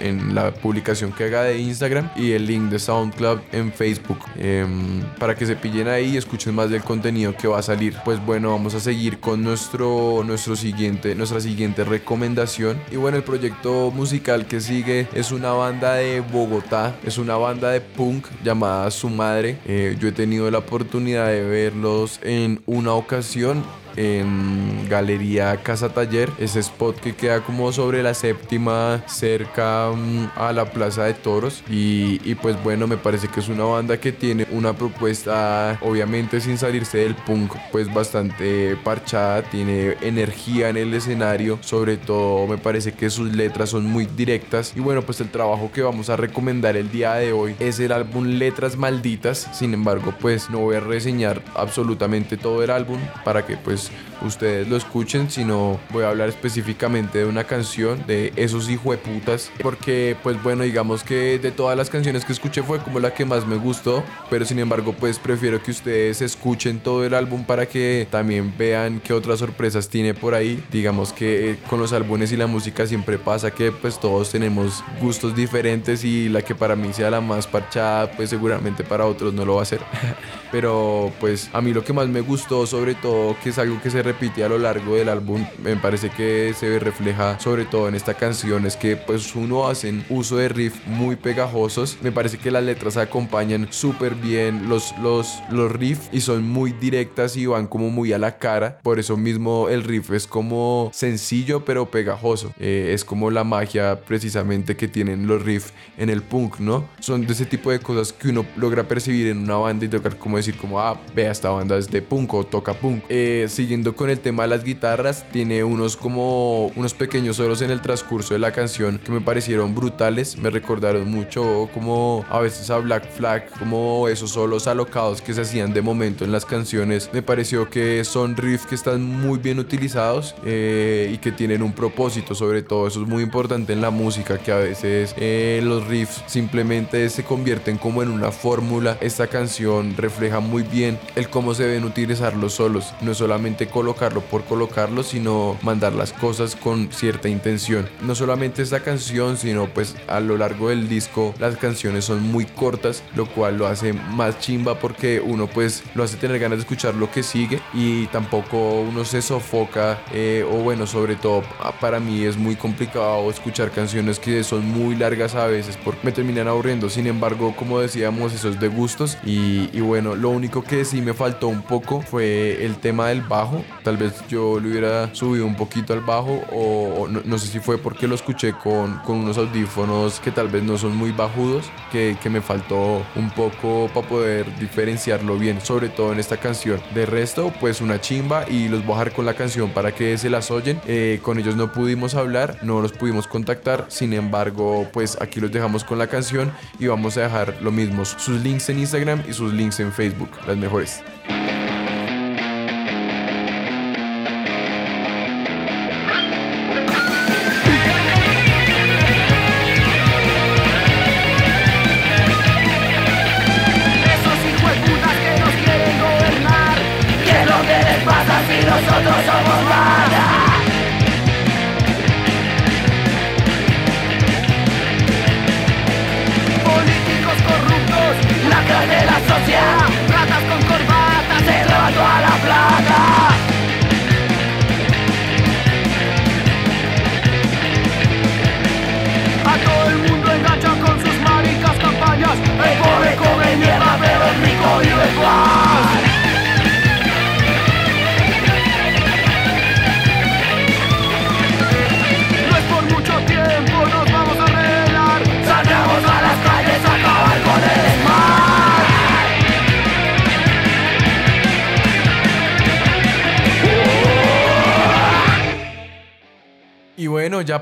en 0.00 0.34
la 0.34 0.52
publicación 0.52 1.12
que 1.12 1.24
haga 1.24 1.44
de 1.44 1.58
Instagram 1.58 2.10
y 2.14 2.32
el 2.32 2.46
link 2.46 2.64
de 2.64 2.78
SoundCloud 2.78 3.38
en 3.52 3.72
Facebook 3.72 4.18
em, 4.36 5.00
para 5.18 5.34
que 5.34 5.46
se 5.46 5.56
pillen 5.56 5.88
ahí 5.88 6.10
y 6.10 6.16
escuchen 6.18 6.54
más 6.54 6.68
del 6.68 6.82
contenido 6.82 7.34
que 7.34 7.48
va 7.48 7.58
a 7.58 7.62
salir. 7.62 7.96
Pues 8.04 8.22
bueno, 8.26 8.50
vamos 8.50 8.74
a 8.74 8.80
seguir 8.80 9.18
con 9.18 9.42
nuestro, 9.42 10.22
nuestro 10.26 10.56
siguiente, 10.56 11.14
nuestra 11.14 11.40
siguiente 11.40 11.84
recomendación. 11.84 12.78
Y 12.92 12.96
bueno, 12.96 13.16
el 13.16 13.24
proyecto 13.24 13.90
musical 13.92 14.44
que 14.44 14.60
sigue 14.60 15.08
es 15.14 15.32
una 15.32 15.52
banda 15.52 15.69
de 15.78 16.20
Bogotá, 16.20 16.96
es 17.04 17.16
una 17.16 17.36
banda 17.36 17.70
de 17.70 17.80
punk 17.80 18.26
llamada 18.42 18.90
Su 18.90 19.08
Madre. 19.08 19.56
Eh, 19.66 19.96
yo 20.00 20.08
he 20.08 20.12
tenido 20.12 20.50
la 20.50 20.58
oportunidad 20.58 21.28
de 21.28 21.42
verlos 21.42 22.18
en 22.22 22.60
una 22.66 22.94
ocasión 22.94 23.62
en 23.96 24.88
Galería 24.88 25.56
Casa 25.62 25.88
Taller, 25.90 26.30
ese 26.38 26.60
spot 26.60 27.00
que 27.00 27.14
queda 27.14 27.40
como 27.40 27.72
sobre 27.72 28.02
la 28.02 28.14
séptima, 28.14 29.02
cerca 29.06 29.90
mm, 29.94 30.30
a 30.36 30.52
la 30.52 30.70
Plaza 30.72 31.04
de 31.04 31.14
Toros. 31.14 31.62
Y, 31.70 32.20
y 32.24 32.34
pues 32.34 32.62
bueno, 32.62 32.86
me 32.86 32.96
parece 32.96 33.28
que 33.28 33.40
es 33.40 33.48
una 33.48 33.64
banda 33.64 33.98
que 33.98 34.12
tiene 34.12 34.46
una 34.50 34.72
propuesta, 34.72 35.78
obviamente 35.82 36.40
sin 36.40 36.58
salirse 36.58 36.98
del 36.98 37.14
punk, 37.14 37.54
pues 37.72 37.92
bastante 37.92 38.76
parchada, 38.76 39.42
tiene 39.42 39.96
energía 40.00 40.68
en 40.68 40.76
el 40.76 40.94
escenario, 40.94 41.58
sobre 41.62 41.96
todo 41.96 42.46
me 42.46 42.58
parece 42.58 42.92
que 42.92 43.10
sus 43.10 43.34
letras 43.34 43.70
son 43.70 43.84
muy 43.86 44.06
directas. 44.06 44.72
Y 44.76 44.80
bueno, 44.80 45.02
pues 45.02 45.20
el 45.20 45.30
trabajo 45.30 45.70
que 45.72 45.82
vamos 45.82 46.10
a 46.10 46.16
recomendar 46.16 46.76
el 46.76 46.90
día 46.90 47.14
de 47.14 47.32
hoy 47.32 47.54
es 47.58 47.80
el 47.80 47.92
álbum 47.92 48.26
Letras 48.26 48.76
Malditas, 48.76 49.48
sin 49.52 49.74
embargo, 49.74 50.14
pues 50.20 50.50
no 50.50 50.58
voy 50.58 50.76
a 50.76 50.80
reseñar 50.80 51.42
absolutamente 51.54 52.36
todo 52.36 52.62
el 52.62 52.70
álbum 52.70 52.98
para 53.24 53.46
que 53.46 53.56
pues 53.56 53.79
ustedes 54.22 54.68
lo 54.68 54.76
escuchen, 54.76 55.30
sino 55.30 55.78
voy 55.90 56.04
a 56.04 56.10
hablar 56.10 56.28
específicamente 56.28 57.18
de 57.18 57.24
una 57.24 57.44
canción 57.44 58.04
de 58.06 58.32
esos 58.36 58.68
hijueputas, 58.68 59.50
porque 59.62 60.16
pues 60.22 60.42
bueno, 60.42 60.64
digamos 60.64 61.02
que 61.02 61.38
de 61.38 61.50
todas 61.50 61.76
las 61.76 61.90
canciones 61.90 62.24
que 62.24 62.32
escuché 62.32 62.62
fue 62.62 62.78
como 62.80 63.00
la 63.00 63.14
que 63.14 63.24
más 63.24 63.46
me 63.46 63.56
gustó, 63.56 64.04
pero 64.28 64.44
sin 64.44 64.58
embargo 64.58 64.92
pues 64.92 65.18
prefiero 65.18 65.62
que 65.62 65.70
ustedes 65.70 66.22
escuchen 66.22 66.80
todo 66.80 67.04
el 67.04 67.14
álbum 67.14 67.44
para 67.44 67.66
que 67.66 68.06
también 68.10 68.52
vean 68.56 69.00
qué 69.00 69.12
otras 69.12 69.38
sorpresas 69.38 69.88
tiene 69.88 70.14
por 70.14 70.34
ahí. 70.34 70.62
Digamos 70.70 71.12
que 71.12 71.52
eh, 71.52 71.58
con 71.68 71.80
los 71.80 71.92
álbumes 71.92 72.32
y 72.32 72.36
la 72.36 72.46
música 72.46 72.86
siempre 72.86 73.18
pasa 73.18 73.50
que 73.50 73.72
pues 73.72 73.98
todos 73.98 74.30
tenemos 74.30 74.84
gustos 75.00 75.34
diferentes 75.34 76.04
y 76.04 76.28
la 76.28 76.42
que 76.42 76.54
para 76.54 76.76
mí 76.76 76.92
sea 76.92 77.10
la 77.10 77.20
más 77.20 77.46
parchada 77.46 78.10
pues 78.12 78.30
seguramente 78.30 78.84
para 78.84 79.06
otros 79.06 79.32
no 79.34 79.44
lo 79.44 79.56
va 79.56 79.62
a 79.62 79.66
ser. 79.66 79.80
pero 80.52 81.12
pues 81.20 81.48
a 81.52 81.60
mí 81.60 81.72
lo 81.72 81.84
que 81.84 81.92
más 81.92 82.08
me 82.08 82.20
gustó 82.20 82.66
sobre 82.66 82.94
todo 82.94 83.36
que 83.42 83.50
es 83.50 83.58
que 83.82 83.90
se 83.90 84.02
repite 84.02 84.44
a 84.44 84.48
lo 84.48 84.58
largo 84.58 84.94
del 84.96 85.08
álbum 85.08 85.44
me 85.62 85.76
parece 85.76 86.10
que 86.10 86.54
se 86.58 86.78
refleja 86.78 87.38
sobre 87.38 87.64
todo 87.64 87.88
en 87.88 87.94
esta 87.94 88.14
canción 88.14 88.66
es 88.66 88.76
que 88.76 88.96
pues 88.96 89.34
uno 89.34 89.68
hacen 89.68 90.04
uso 90.08 90.36
de 90.36 90.48
riff 90.48 90.74
muy 90.86 91.16
pegajosos. 91.16 91.98
Me 92.02 92.12
parece 92.12 92.38
que 92.38 92.50
las 92.50 92.64
letras 92.64 92.96
acompañan 92.96 93.68
súper 93.70 94.14
bien 94.14 94.68
los, 94.68 94.94
los, 94.98 95.42
los 95.50 95.70
riffs 95.72 96.08
y 96.12 96.20
son 96.20 96.48
muy 96.48 96.72
directas 96.72 97.36
y 97.36 97.46
van 97.46 97.66
como 97.66 97.90
muy 97.90 98.12
a 98.12 98.18
la 98.18 98.38
cara. 98.38 98.78
Por 98.82 98.98
eso 98.98 99.16
mismo 99.16 99.68
el 99.68 99.84
riff 99.84 100.10
es 100.10 100.26
como 100.26 100.90
sencillo 100.92 101.64
pero 101.64 101.90
pegajoso. 101.90 102.52
Eh, 102.58 102.92
es 102.94 103.04
como 103.04 103.30
la 103.30 103.44
magia 103.44 104.00
precisamente 104.00 104.76
que 104.76 104.88
tienen 104.88 105.26
los 105.26 105.42
riffs 105.42 105.72
en 105.96 106.10
el 106.10 106.22
punk 106.22 106.58
no 106.58 106.88
son 107.00 107.26
de 107.26 107.32
ese 107.32 107.46
tipo 107.46 107.70
de 107.70 107.80
cosas 107.80 108.12
que 108.12 108.28
uno 108.28 108.44
logra 108.56 108.86
percibir 108.86 109.28
en 109.28 109.38
una 109.38 109.56
banda 109.56 109.84
y 109.84 109.88
tocar 109.88 110.16
como 110.16 110.36
decir 110.36 110.56
como, 110.56 110.80
ah, 110.80 111.00
vea, 111.14 111.30
esta 111.30 111.50
banda 111.50 111.76
es 111.76 111.90
de 111.90 112.02
punk 112.02 112.34
o 112.34 112.44
toca 112.44 112.74
punk. 112.74 113.04
Eh, 113.08 113.46
siguiendo 113.60 113.94
con 113.94 114.08
el 114.08 114.20
tema 114.20 114.44
de 114.44 114.48
las 114.48 114.64
guitarras, 114.64 115.26
tiene 115.32 115.62
unos 115.64 115.94
como 115.94 116.68
unos 116.76 116.94
pequeños 116.94 117.36
solos 117.36 117.60
en 117.60 117.70
el 117.70 117.82
transcurso 117.82 118.32
de 118.32 118.40
la 118.40 118.52
canción 118.52 118.98
que 118.98 119.12
me 119.12 119.20
parecieron 119.20 119.74
brutales, 119.74 120.38
me 120.38 120.48
recordaron 120.48 121.10
mucho 121.10 121.68
como 121.74 122.24
a 122.30 122.38
veces 122.38 122.70
a 122.70 122.78
Black 122.78 123.12
Flag, 123.12 123.50
como 123.58 124.08
esos 124.08 124.30
solos 124.30 124.66
alocados 124.66 125.20
que 125.20 125.34
se 125.34 125.42
hacían 125.42 125.74
de 125.74 125.82
momento 125.82 126.24
en 126.24 126.32
las 126.32 126.46
canciones. 126.46 127.10
Me 127.12 127.20
pareció 127.20 127.68
que 127.68 128.02
son 128.06 128.34
riffs 128.34 128.64
que 128.64 128.76
están 128.76 129.04
muy 129.04 129.38
bien 129.38 129.58
utilizados 129.58 130.34
eh, 130.46 131.10
y 131.12 131.18
que 131.18 131.30
tienen 131.30 131.62
un 131.62 131.74
propósito, 131.74 132.34
sobre 132.34 132.62
todo 132.62 132.86
eso 132.86 133.02
es 133.02 133.08
muy 133.08 133.22
importante 133.22 133.74
en 133.74 133.82
la 133.82 133.90
música, 133.90 134.38
que 134.38 134.52
a 134.52 134.56
veces 134.56 135.14
eh, 135.18 135.60
los 135.62 135.86
riffs 135.86 136.24
simplemente 136.26 137.10
se 137.10 137.24
convierten 137.24 137.76
como 137.76 138.02
en 138.02 138.08
una 138.08 138.30
fórmula. 138.30 138.96
Esta 139.02 139.26
canción 139.26 139.98
refleja 139.98 140.40
muy 140.40 140.62
bien 140.62 140.98
el 141.14 141.28
cómo 141.28 141.52
se 141.52 141.64
deben 141.64 141.84
utilizar 141.84 142.34
los 142.34 142.54
solos. 142.54 142.94
No 143.02 143.12
es 143.12 143.20
solamente 143.50 143.66
colocarlo 143.66 144.20
por 144.20 144.44
colocarlo, 144.44 145.02
sino 145.02 145.56
mandar 145.62 145.92
las 145.92 146.12
cosas 146.12 146.54
con 146.54 146.92
cierta 146.92 147.28
intención. 147.28 147.88
No 148.02 148.14
solamente 148.14 148.62
esta 148.62 148.80
canción, 148.80 149.36
sino 149.36 149.66
pues 149.66 149.96
a 150.06 150.20
lo 150.20 150.36
largo 150.36 150.68
del 150.68 150.88
disco 150.88 151.34
las 151.40 151.56
canciones 151.56 152.04
son 152.04 152.22
muy 152.22 152.44
cortas, 152.44 153.02
lo 153.16 153.26
cual 153.26 153.58
lo 153.58 153.66
hace 153.66 153.92
más 153.92 154.38
chimba 154.38 154.78
porque 154.78 155.20
uno 155.20 155.48
pues 155.48 155.82
lo 155.94 156.04
hace 156.04 156.16
tener 156.16 156.38
ganas 156.38 156.58
de 156.58 156.62
escuchar 156.62 156.94
lo 156.94 157.10
que 157.10 157.22
sigue 157.22 157.60
y 157.74 158.06
tampoco 158.08 158.82
uno 158.82 159.04
se 159.04 159.20
sofoca 159.20 159.98
eh, 160.12 160.44
o 160.48 160.56
bueno, 160.58 160.86
sobre 160.86 161.16
todo 161.16 161.42
para 161.80 161.98
mí 161.98 162.24
es 162.24 162.36
muy 162.36 162.54
complicado 162.54 163.28
escuchar 163.30 163.70
canciones 163.70 164.20
que 164.20 164.44
son 164.44 164.64
muy 164.64 164.94
largas 164.94 165.34
a 165.34 165.46
veces 165.46 165.76
porque 165.82 166.00
me 166.04 166.12
terminan 166.12 166.46
aburriendo. 166.46 166.88
Sin 166.88 167.06
embargo, 167.06 167.54
como 167.56 167.80
decíamos, 167.80 168.32
eso 168.32 168.48
es 168.48 168.60
de 168.60 168.68
gustos 168.68 169.18
y, 169.24 169.70
y 169.72 169.80
bueno, 169.80 170.14
lo 170.14 170.30
único 170.30 170.62
que 170.62 170.84
sí 170.84 171.00
me 171.00 171.14
faltó 171.14 171.48
un 171.48 171.62
poco 171.62 172.00
fue 172.02 172.64
el 172.64 172.76
tema 172.76 173.08
del 173.08 173.22
bajo. 173.22 173.39
Tal 173.82 173.96
vez 173.96 174.14
yo 174.28 174.60
le 174.60 174.70
hubiera 174.70 175.14
subido 175.14 175.46
un 175.46 175.54
poquito 175.54 175.92
al 175.92 176.00
bajo 176.00 176.42
o, 176.52 177.08
no, 177.08 177.38
sé 177.38 177.46
si 177.46 177.60
fue 177.60 177.78
porque 177.78 178.06
lo 178.06 178.14
escuché 178.14 178.52
con, 178.52 178.98
con, 178.98 179.18
unos 179.18 179.38
audífonos 179.38 180.20
que 180.20 180.30
tal 180.30 180.48
vez 180.48 180.62
no 180.62 180.76
son 180.76 180.96
muy 180.96 181.12
bajudos, 181.12 181.70
que, 181.90 182.16
que 182.22 182.30
me 182.30 182.40
faltó 182.40 183.02
un 183.16 183.30
poco 183.30 183.90
para 183.94 184.06
poder 184.06 184.58
diferenciarlo 184.58 185.38
bien, 185.38 185.60
sobre 185.60 185.88
todo 185.88 186.12
en 186.12 186.20
esta 186.20 186.36
canción. 186.36 186.80
De 186.94 187.06
resto, 187.06 187.52
pues 187.60 187.80
una 187.80 188.00
chimba 188.00 188.48
y 188.48 188.68
los 188.68 188.84
voy 188.84 188.96
a 188.96 188.98
dejar 188.98 189.12
con 189.12 189.26
la 189.26 189.34
canción 189.34 189.70
para 189.70 189.94
que 189.94 190.18
se 190.18 190.30
las 190.30 190.50
oyen. 190.50 190.80
Eh, 190.86 191.20
con 191.22 191.38
ellos 191.38 191.56
no 191.56 191.72
pudimos 191.72 192.14
hablar, 192.14 192.58
no 192.62 192.80
los 192.80 192.92
pudimos 192.92 193.26
contactar, 193.26 193.86
sin 193.88 194.12
embargo, 194.12 194.88
pues 194.92 195.18
aquí 195.20 195.40
los 195.40 195.50
dejamos 195.50 195.84
con 195.84 195.98
la 195.98 196.06
canción 196.06 196.52
y 196.78 196.86
vamos 196.86 197.16
a 197.16 197.22
dejar 197.22 197.56
lo 197.62 197.70
mismo, 197.70 198.04
sus 198.04 198.40
links 198.42 198.68
en 198.68 198.80
Instagram 198.80 199.22
y 199.28 199.32
sus 199.32 199.52
links 199.52 199.80
en 199.80 199.92
Facebook 199.92 200.30
las 200.46 200.56
mejores. 200.56 201.02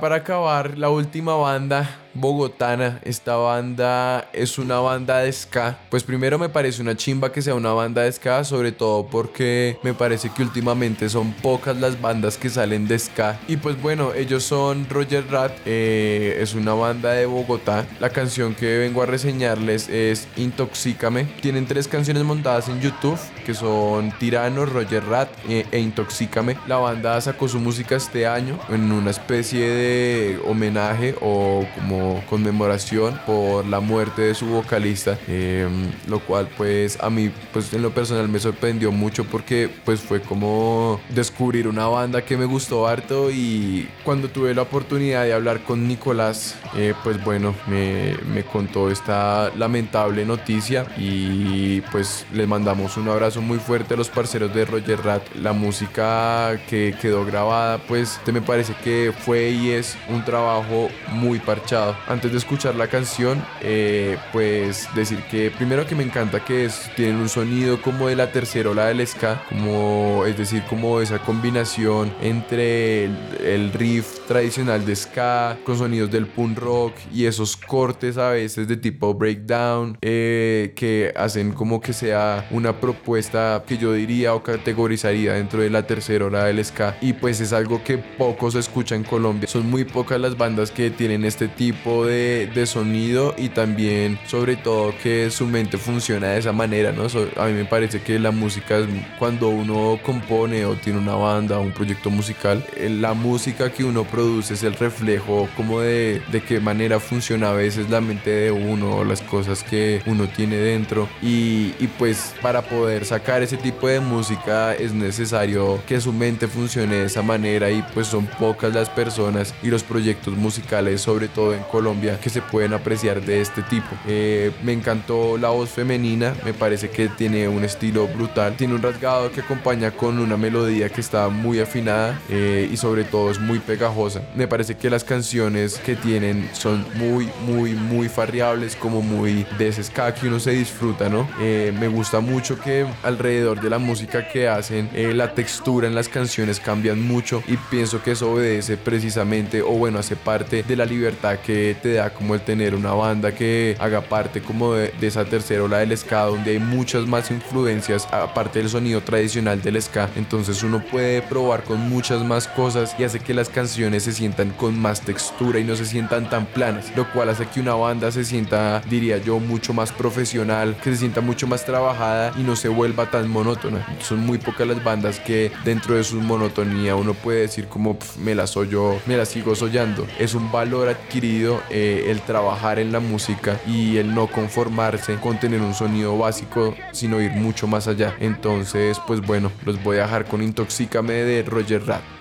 Para 0.00 0.16
acabar, 0.16 0.78
la 0.78 0.90
última 0.90 1.34
banda 1.36 1.88
bogotana. 2.20 3.00
Esta 3.04 3.36
banda 3.36 4.28
es 4.32 4.58
una 4.58 4.78
banda 4.80 5.18
de 5.18 5.32
ska. 5.32 5.78
Pues 5.90 6.04
primero 6.04 6.38
me 6.38 6.48
parece 6.48 6.82
una 6.82 6.96
chimba 6.96 7.32
que 7.32 7.42
sea 7.42 7.54
una 7.54 7.72
banda 7.72 8.02
de 8.02 8.12
ska, 8.12 8.44
sobre 8.44 8.72
todo 8.72 9.06
porque 9.06 9.78
me 9.82 9.94
parece 9.94 10.30
que 10.30 10.42
últimamente 10.42 11.08
son 11.08 11.32
pocas 11.32 11.76
las 11.76 12.00
bandas 12.00 12.36
que 12.36 12.50
salen 12.50 12.88
de 12.88 12.98
ska. 12.98 13.38
Y 13.48 13.56
pues 13.56 13.80
bueno, 13.80 14.12
ellos 14.14 14.44
son 14.44 14.88
Roger 14.88 15.30
Rat, 15.30 15.52
eh, 15.64 16.38
es 16.40 16.54
una 16.54 16.74
banda 16.74 17.12
de 17.12 17.26
Bogotá. 17.26 17.86
La 18.00 18.10
canción 18.10 18.54
que 18.54 18.78
vengo 18.78 19.02
a 19.02 19.06
reseñarles 19.06 19.88
es 19.88 20.28
Intoxícame. 20.36 21.24
Tienen 21.40 21.66
tres 21.66 21.88
canciones 21.88 22.24
montadas 22.24 22.68
en 22.68 22.80
YouTube 22.80 23.18
que 23.44 23.54
son 23.54 24.12
Tirano, 24.18 24.66
Roger 24.66 25.04
Rat 25.04 25.28
e, 25.48 25.66
e 25.70 25.78
Intoxícame. 25.78 26.56
La 26.66 26.76
banda 26.76 27.20
sacó 27.20 27.48
su 27.48 27.58
música 27.60 27.96
este 27.96 28.26
año 28.26 28.58
en 28.68 28.92
una 28.92 29.10
especie 29.10 29.68
de 29.68 30.40
homenaje 30.46 31.14
o 31.20 31.64
como 31.74 32.07
conmemoración 32.28 33.18
por 33.26 33.66
la 33.66 33.80
muerte 33.80 34.22
de 34.22 34.34
su 34.34 34.46
vocalista, 34.46 35.18
em, 35.28 35.90
lo 36.06 36.20
cual 36.20 36.48
pues 36.56 36.98
a 37.00 37.10
mí 37.10 37.30
pues 37.52 37.72
en 37.72 37.82
lo 37.82 37.90
personal 37.90 38.28
me 38.28 38.38
sorprendió 38.38 38.92
mucho 38.92 39.24
porque 39.24 39.70
pues 39.84 40.00
fue 40.00 40.20
como 40.20 41.00
descubrir 41.08 41.68
una 41.68 41.86
banda 41.86 42.22
que 42.22 42.36
me 42.36 42.44
gustó 42.44 42.86
harto 42.86 43.30
y 43.30 43.88
cuando 44.04 44.28
tuve 44.28 44.54
la 44.54 44.62
oportunidad 44.62 45.24
de 45.24 45.32
hablar 45.32 45.60
con 45.64 45.86
Nicolás, 45.86 46.56
eh, 46.76 46.94
pues 47.02 47.22
bueno, 47.24 47.54
me, 47.66 48.16
me 48.32 48.44
contó 48.44 48.90
esta 48.90 49.50
lamentable 49.56 50.24
noticia 50.24 50.86
y 50.96 51.80
pues 51.92 52.26
les 52.32 52.46
mandamos 52.46 52.96
un 52.96 53.08
abrazo 53.08 53.40
muy 53.40 53.58
fuerte 53.58 53.94
a 53.94 53.96
los 53.96 54.08
parceros 54.08 54.54
de 54.54 54.64
Roger 54.64 55.02
Rat. 55.04 55.22
La 55.34 55.52
música 55.52 56.58
que 56.68 56.94
quedó 57.00 57.24
grabada 57.24 57.78
pues 57.78 58.20
te 58.24 58.32
me 58.32 58.40
parece 58.40 58.74
que 58.82 59.12
fue 59.24 59.50
y 59.50 59.70
es 59.70 59.96
un 60.08 60.24
trabajo 60.24 60.88
muy 61.12 61.38
parchado. 61.38 61.96
Antes 62.06 62.32
de 62.32 62.38
escuchar 62.38 62.74
la 62.74 62.88
canción, 62.88 63.44
eh, 63.60 64.16
pues 64.32 64.88
decir 64.94 65.22
que 65.30 65.50
primero 65.50 65.86
que 65.86 65.94
me 65.94 66.04
encanta 66.04 66.44
que 66.44 66.70
tienen 66.96 67.16
un 67.16 67.28
sonido 67.28 67.80
como 67.82 68.08
de 68.08 68.16
la 68.16 68.32
tercera 68.32 68.70
ola 68.70 68.86
del 68.86 69.06
ska, 69.06 69.42
como 69.48 70.24
es 70.26 70.36
decir, 70.36 70.62
como 70.68 71.00
esa 71.00 71.18
combinación 71.18 72.12
entre 72.20 73.04
el, 73.04 73.72
riff 73.72 74.17
tradicional 74.28 74.84
de 74.84 74.94
ska 74.94 75.58
con 75.64 75.78
sonidos 75.78 76.10
del 76.10 76.26
punk 76.26 76.58
rock 76.58 76.92
y 77.12 77.24
esos 77.24 77.56
cortes 77.56 78.18
a 78.18 78.30
veces 78.30 78.68
de 78.68 78.76
tipo 78.76 79.14
breakdown 79.14 79.96
eh, 80.02 80.74
que 80.76 81.14
hacen 81.16 81.52
como 81.52 81.80
que 81.80 81.94
sea 81.94 82.46
una 82.50 82.78
propuesta 82.78 83.64
que 83.66 83.78
yo 83.78 83.94
diría 83.94 84.34
o 84.34 84.42
categorizaría 84.42 85.32
dentro 85.32 85.62
de 85.62 85.70
la 85.70 85.86
tercera 85.86 86.26
ola 86.26 86.44
del 86.44 86.62
ska 86.62 86.98
y 87.00 87.14
pues 87.14 87.40
es 87.40 87.54
algo 87.54 87.82
que 87.82 87.96
pocos 87.96 88.54
escucha 88.54 88.94
en 88.94 89.04
Colombia. 89.04 89.48
Son 89.48 89.68
muy 89.68 89.84
pocas 89.84 90.20
las 90.20 90.36
bandas 90.36 90.70
que 90.70 90.90
tienen 90.90 91.24
este 91.24 91.48
tipo 91.48 92.04
de, 92.04 92.50
de 92.54 92.66
sonido 92.66 93.34
y 93.38 93.48
también 93.48 94.18
sobre 94.26 94.56
todo 94.56 94.92
que 95.02 95.30
su 95.30 95.46
mente 95.46 95.78
funciona 95.78 96.28
de 96.28 96.38
esa 96.38 96.52
manera, 96.52 96.92
¿no? 96.92 97.06
a 97.36 97.46
mí 97.46 97.52
me 97.54 97.64
parece 97.64 98.02
que 98.02 98.18
la 98.18 98.30
música 98.30 98.76
es 98.76 98.86
cuando 99.18 99.48
uno 99.48 99.98
compone 100.04 100.66
o 100.66 100.74
tiene 100.74 100.98
una 100.98 101.14
banda 101.14 101.58
un 101.58 101.72
proyecto 101.72 102.10
musical, 102.10 102.62
eh, 102.76 102.90
la 102.90 103.14
música 103.14 103.72
que 103.72 103.84
uno 103.84 104.04
es 104.18 104.62
el 104.62 104.74
reflejo 104.74 105.48
como 105.56 105.80
de, 105.80 106.22
de 106.32 106.42
qué 106.42 106.60
manera 106.60 107.00
funciona 107.00 107.50
a 107.50 107.52
veces 107.52 107.90
la 107.90 108.00
mente 108.00 108.30
de 108.30 108.50
uno 108.50 108.96
o 108.96 109.04
las 109.04 109.20
cosas 109.22 109.62
que 109.62 110.02
uno 110.06 110.28
tiene 110.28 110.56
dentro. 110.56 111.08
Y, 111.22 111.74
y 111.78 111.88
pues 111.98 112.34
para 112.42 112.62
poder 112.62 113.04
sacar 113.04 113.42
ese 113.42 113.56
tipo 113.56 113.88
de 113.88 114.00
música 114.00 114.74
es 114.74 114.92
necesario 114.92 115.80
que 115.86 116.00
su 116.00 116.12
mente 116.12 116.48
funcione 116.48 116.96
de 116.96 117.04
esa 117.06 117.22
manera. 117.22 117.70
Y 117.70 117.82
pues 117.94 118.06
son 118.06 118.26
pocas 118.26 118.74
las 118.74 118.88
personas 118.90 119.54
y 119.62 119.68
los 119.68 119.82
proyectos 119.82 120.36
musicales 120.36 121.00
sobre 121.00 121.28
todo 121.28 121.54
en 121.54 121.62
Colombia 121.64 122.18
que 122.20 122.30
se 122.30 122.42
pueden 122.42 122.72
apreciar 122.72 123.20
de 123.20 123.40
este 123.40 123.62
tipo. 123.62 123.88
Eh, 124.06 124.52
me 124.62 124.72
encantó 124.72 125.38
la 125.38 125.50
voz 125.50 125.70
femenina 125.70 126.08
me 126.44 126.54
parece 126.54 126.90
que 126.90 127.08
tiene 127.08 127.48
un 127.48 127.64
estilo 127.64 128.06
brutal. 128.08 128.54
Tiene 128.56 128.74
un 128.74 128.82
rasgado 128.82 129.30
que 129.30 129.40
acompaña 129.40 129.90
con 129.90 130.18
una 130.18 130.36
melodía 130.36 130.88
que 130.88 131.00
está 131.00 131.28
muy 131.28 131.60
afinada 131.60 132.20
eh, 132.28 132.68
y 132.70 132.76
sobre 132.76 133.04
todo 133.04 133.30
es 133.30 133.38
muy 133.38 133.58
pegajosa 133.58 134.07
me 134.34 134.46
parece 134.48 134.76
que 134.76 134.90
las 134.90 135.04
canciones 135.04 135.78
que 135.78 135.96
tienen 135.96 136.48
son 136.52 136.84
muy 136.94 137.28
muy 137.46 137.74
muy 137.74 138.08
farreables 138.08 138.76
como 138.76 139.02
muy 139.02 139.46
de 139.58 139.68
ese 139.68 139.84
ska 139.84 140.14
que 140.14 140.28
uno 140.28 140.40
se 140.40 140.52
disfruta 140.52 141.08
no 141.08 141.28
eh, 141.40 141.72
me 141.78 141.88
gusta 141.88 142.20
mucho 142.20 142.58
que 142.58 142.86
alrededor 143.02 143.60
de 143.60 143.70
la 143.70 143.78
música 143.78 144.28
que 144.28 144.48
hacen 144.48 144.88
la 145.16 145.34
textura 145.34 145.86
en 145.86 145.94
las 145.94 146.08
canciones 146.08 146.60
cambian 146.60 147.00
mucho 147.00 147.42
y 147.46 147.56
pienso 147.56 148.02
que 148.02 148.12
eso 148.12 148.32
obedece 148.32 148.76
precisamente 148.76 149.62
o 149.62 149.70
bueno 149.70 149.98
hace 149.98 150.16
parte 150.16 150.62
de 150.62 150.76
la 150.76 150.84
libertad 150.84 151.38
que 151.38 151.76
te 151.82 151.94
da 151.94 152.10
como 152.10 152.34
el 152.34 152.40
tener 152.40 152.74
una 152.74 152.92
banda 152.92 153.34
que 153.34 153.76
haga 153.78 154.00
parte 154.00 154.40
como 154.40 154.74
de, 154.74 154.92
esa 155.00 155.24
tercera 155.24 155.62
ola 155.62 155.78
del 155.78 155.96
ska 155.96 156.24
donde 156.24 156.52
hay 156.52 156.58
muchas 156.58 157.06
más 157.06 157.30
influencias 157.30 158.06
aparte 158.12 158.58
del 158.58 158.68
sonido 158.68 159.00
tradicional 159.00 159.60
del 159.62 159.80
ska. 159.80 160.08
Entonces 160.16 160.62
uno 160.62 160.82
puede 160.82 161.22
probar 161.22 161.64
con 161.64 161.80
muchas 161.88 162.24
más 162.24 162.46
cosas 162.48 162.94
y 162.98 163.04
hace 163.04 163.20
que 163.20 163.34
las 163.34 163.48
canciones 163.48 163.97
se 164.00 164.12
sientan 164.12 164.50
con 164.50 164.78
más 164.78 165.00
textura 165.00 165.58
y 165.58 165.64
no 165.64 165.76
se 165.76 165.84
sientan 165.84 166.28
tan 166.28 166.46
planas 166.46 166.92
lo 166.96 167.10
cual 167.12 167.30
hace 167.30 167.46
que 167.46 167.60
una 167.60 167.74
banda 167.74 168.10
se 168.10 168.24
sienta 168.24 168.80
diría 168.88 169.18
yo 169.18 169.38
mucho 169.38 169.72
más 169.72 169.92
profesional 169.92 170.76
que 170.82 170.92
se 170.92 170.98
sienta 170.98 171.20
mucho 171.20 171.46
más 171.46 171.64
trabajada 171.64 172.32
y 172.36 172.42
no 172.42 172.56
se 172.56 172.68
vuelva 172.68 173.10
tan 173.10 173.28
monótona 173.28 173.86
son 174.02 174.24
muy 174.24 174.38
pocas 174.38 174.66
las 174.66 174.82
bandas 174.82 175.20
que 175.20 175.50
dentro 175.64 175.94
de 175.94 176.04
su 176.04 176.20
monotonía 176.20 176.96
uno 176.96 177.14
puede 177.14 177.40
decir 177.40 177.66
como 177.66 177.98
me 178.18 178.34
la 178.34 178.46
soy 178.46 178.68
yo, 178.68 178.98
me 179.06 179.16
la 179.16 179.24
sigo 179.24 179.54
soñando. 179.54 180.06
Es 180.18 180.34
un 180.34 180.50
valor 180.50 180.88
adquirido 180.88 181.62
eh, 181.70 182.06
el 182.08 182.20
trabajar 182.20 182.78
en 182.78 182.92
la 182.92 183.00
música 183.00 183.60
y 183.66 183.96
el 183.96 184.14
no 184.14 184.26
conformarse 184.26 185.16
con 185.16 185.38
tener 185.38 185.60
un 185.60 185.74
sonido 185.74 186.16
básico, 186.18 186.74
sino 186.92 187.20
ir 187.20 187.32
mucho 187.32 187.66
más 187.66 187.88
allá. 187.88 188.14
Entonces, 188.20 189.00
pues 189.06 189.20
bueno, 189.20 189.50
los 189.64 189.82
voy 189.82 189.98
a 189.98 190.02
dejar 190.02 190.24
con 190.26 190.42
Intoxícame 190.42 191.12
de 191.12 191.42
Roger 191.42 191.84
Rat. 191.86 192.17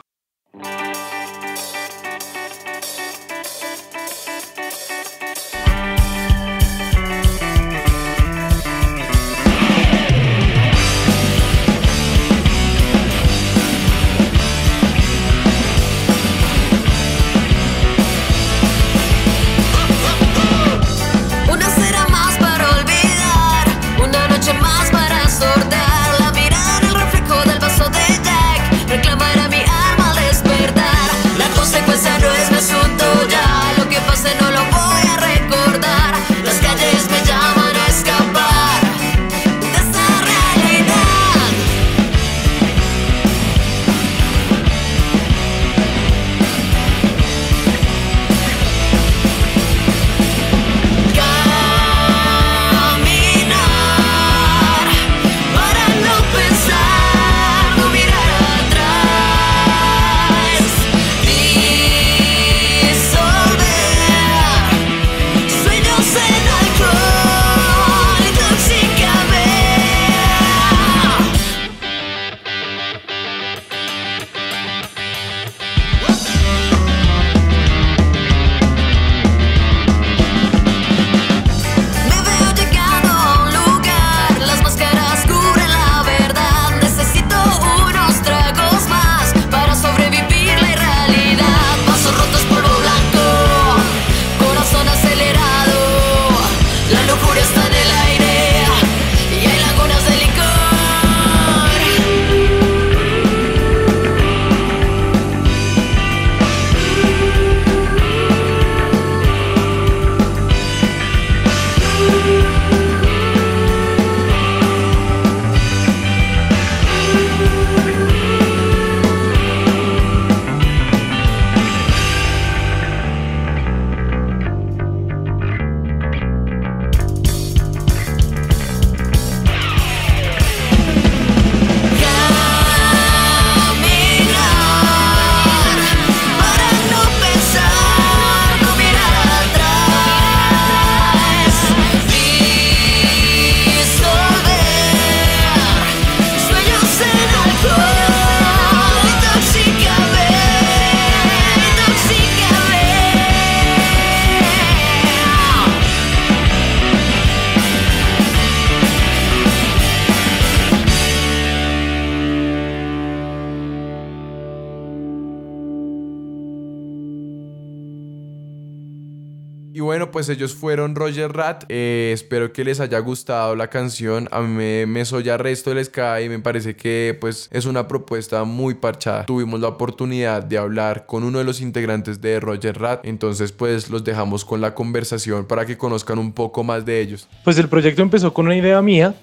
Pues 170.17 170.29
ellos 170.29 170.55
fueron 170.55 170.95
Roger 170.95 171.31
Rat. 171.31 171.65
Eh, 171.69 172.09
espero 172.11 172.51
que 172.51 172.63
les 172.63 172.79
haya 172.79 172.97
gustado 172.97 173.55
la 173.55 173.69
canción. 173.69 174.27
A 174.31 174.41
mí 174.41 174.47
me, 174.47 174.87
me 174.87 175.05
soya 175.05 175.37
resto 175.37 175.71
del 175.71 175.85
Sky 175.85 176.23
y 176.25 176.29
me 176.29 176.39
parece 176.39 176.75
que 176.75 177.15
pues 177.21 177.47
es 177.51 177.67
una 177.67 177.87
propuesta 177.87 178.43
muy 178.43 178.73
parchada. 178.73 179.27
Tuvimos 179.27 179.59
la 179.59 179.67
oportunidad 179.67 180.41
de 180.41 180.57
hablar 180.57 181.05
con 181.05 181.23
uno 181.23 181.37
de 181.37 181.43
los 181.43 181.61
integrantes 181.61 182.19
de 182.19 182.39
Roger 182.39 182.79
Rat. 182.79 183.05
Entonces 183.05 183.51
pues 183.51 183.91
los 183.91 184.03
dejamos 184.03 184.43
con 184.43 184.59
la 184.59 184.73
conversación 184.73 185.45
para 185.45 185.67
que 185.67 185.77
conozcan 185.77 186.17
un 186.17 186.33
poco 186.33 186.63
más 186.63 186.83
de 186.83 186.99
ellos. 186.99 187.27
Pues 187.43 187.59
el 187.59 187.69
proyecto 187.69 188.01
empezó 188.01 188.33
con 188.33 188.47
una 188.47 188.57
idea 188.57 188.81
mía. 188.81 189.13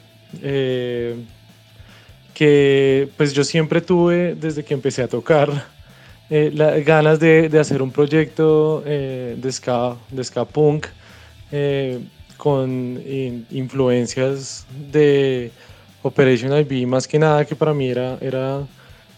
Eh, 0.42 1.24
que 2.35 3.09
pues 3.16 3.33
yo 3.33 3.42
siempre 3.42 3.80
tuve 3.80 4.37
desde 4.37 4.64
que 4.64 4.74
empecé 4.74 5.02
a 5.02 5.09
tocar 5.09 5.66
eh, 6.30 6.82
ganas 6.87 7.20
de, 7.20 7.48
de, 7.48 7.58
hacer 7.58 7.82
un 7.82 7.90
proyecto 7.90 8.82
eh, 8.87 9.37
de, 9.37 9.52
ska, 9.52 9.96
de 10.10 10.24
ska 10.24 10.44
punk 10.44 10.87
eh, 11.52 12.00
con 12.37 12.70
in, 13.06 13.46
influencias 13.50 14.66
de 14.90 15.50
Operation 16.02 16.52
IB, 16.52 16.87
más 16.87 17.08
que 17.08 17.18
nada 17.18 17.44
que 17.44 17.56
para 17.56 17.72
mí 17.72 17.88
era, 17.88 18.18
era 18.20 18.66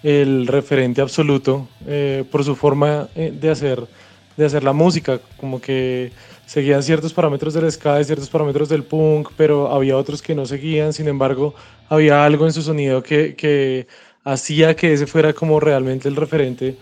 el 0.02 0.46
referente 0.46 1.00
absoluto 1.00 1.68
eh, 1.86 2.24
por 2.30 2.44
su 2.44 2.54
forma 2.54 3.08
eh, 3.16 3.32
de 3.34 3.50
hacer, 3.50 3.84
de 4.36 4.44
hacer 4.44 4.62
la 4.62 4.72
música, 4.72 5.18
como 5.36 5.60
que 5.60 6.12
seguían 6.46 6.82
ciertos 6.82 7.12
parámetros 7.12 7.54
del 7.54 7.70
ska, 7.72 8.02
ciertos 8.04 8.28
parámetros 8.28 8.68
del 8.68 8.84
punk, 8.84 9.30
pero 9.36 9.72
había 9.72 9.96
otros 9.96 10.22
que 10.22 10.34
no 10.34 10.46
seguían, 10.46 10.92
sin 10.92 11.08
embargo, 11.08 11.54
había 11.88 12.24
algo 12.24 12.46
en 12.46 12.52
su 12.52 12.62
sonido 12.62 13.02
que, 13.02 13.34
que 13.34 13.88
hacía 14.22 14.76
que 14.76 14.92
ese 14.92 15.08
fuera 15.08 15.32
como 15.32 15.58
realmente 15.58 16.08
el 16.08 16.14
referente 16.14 16.76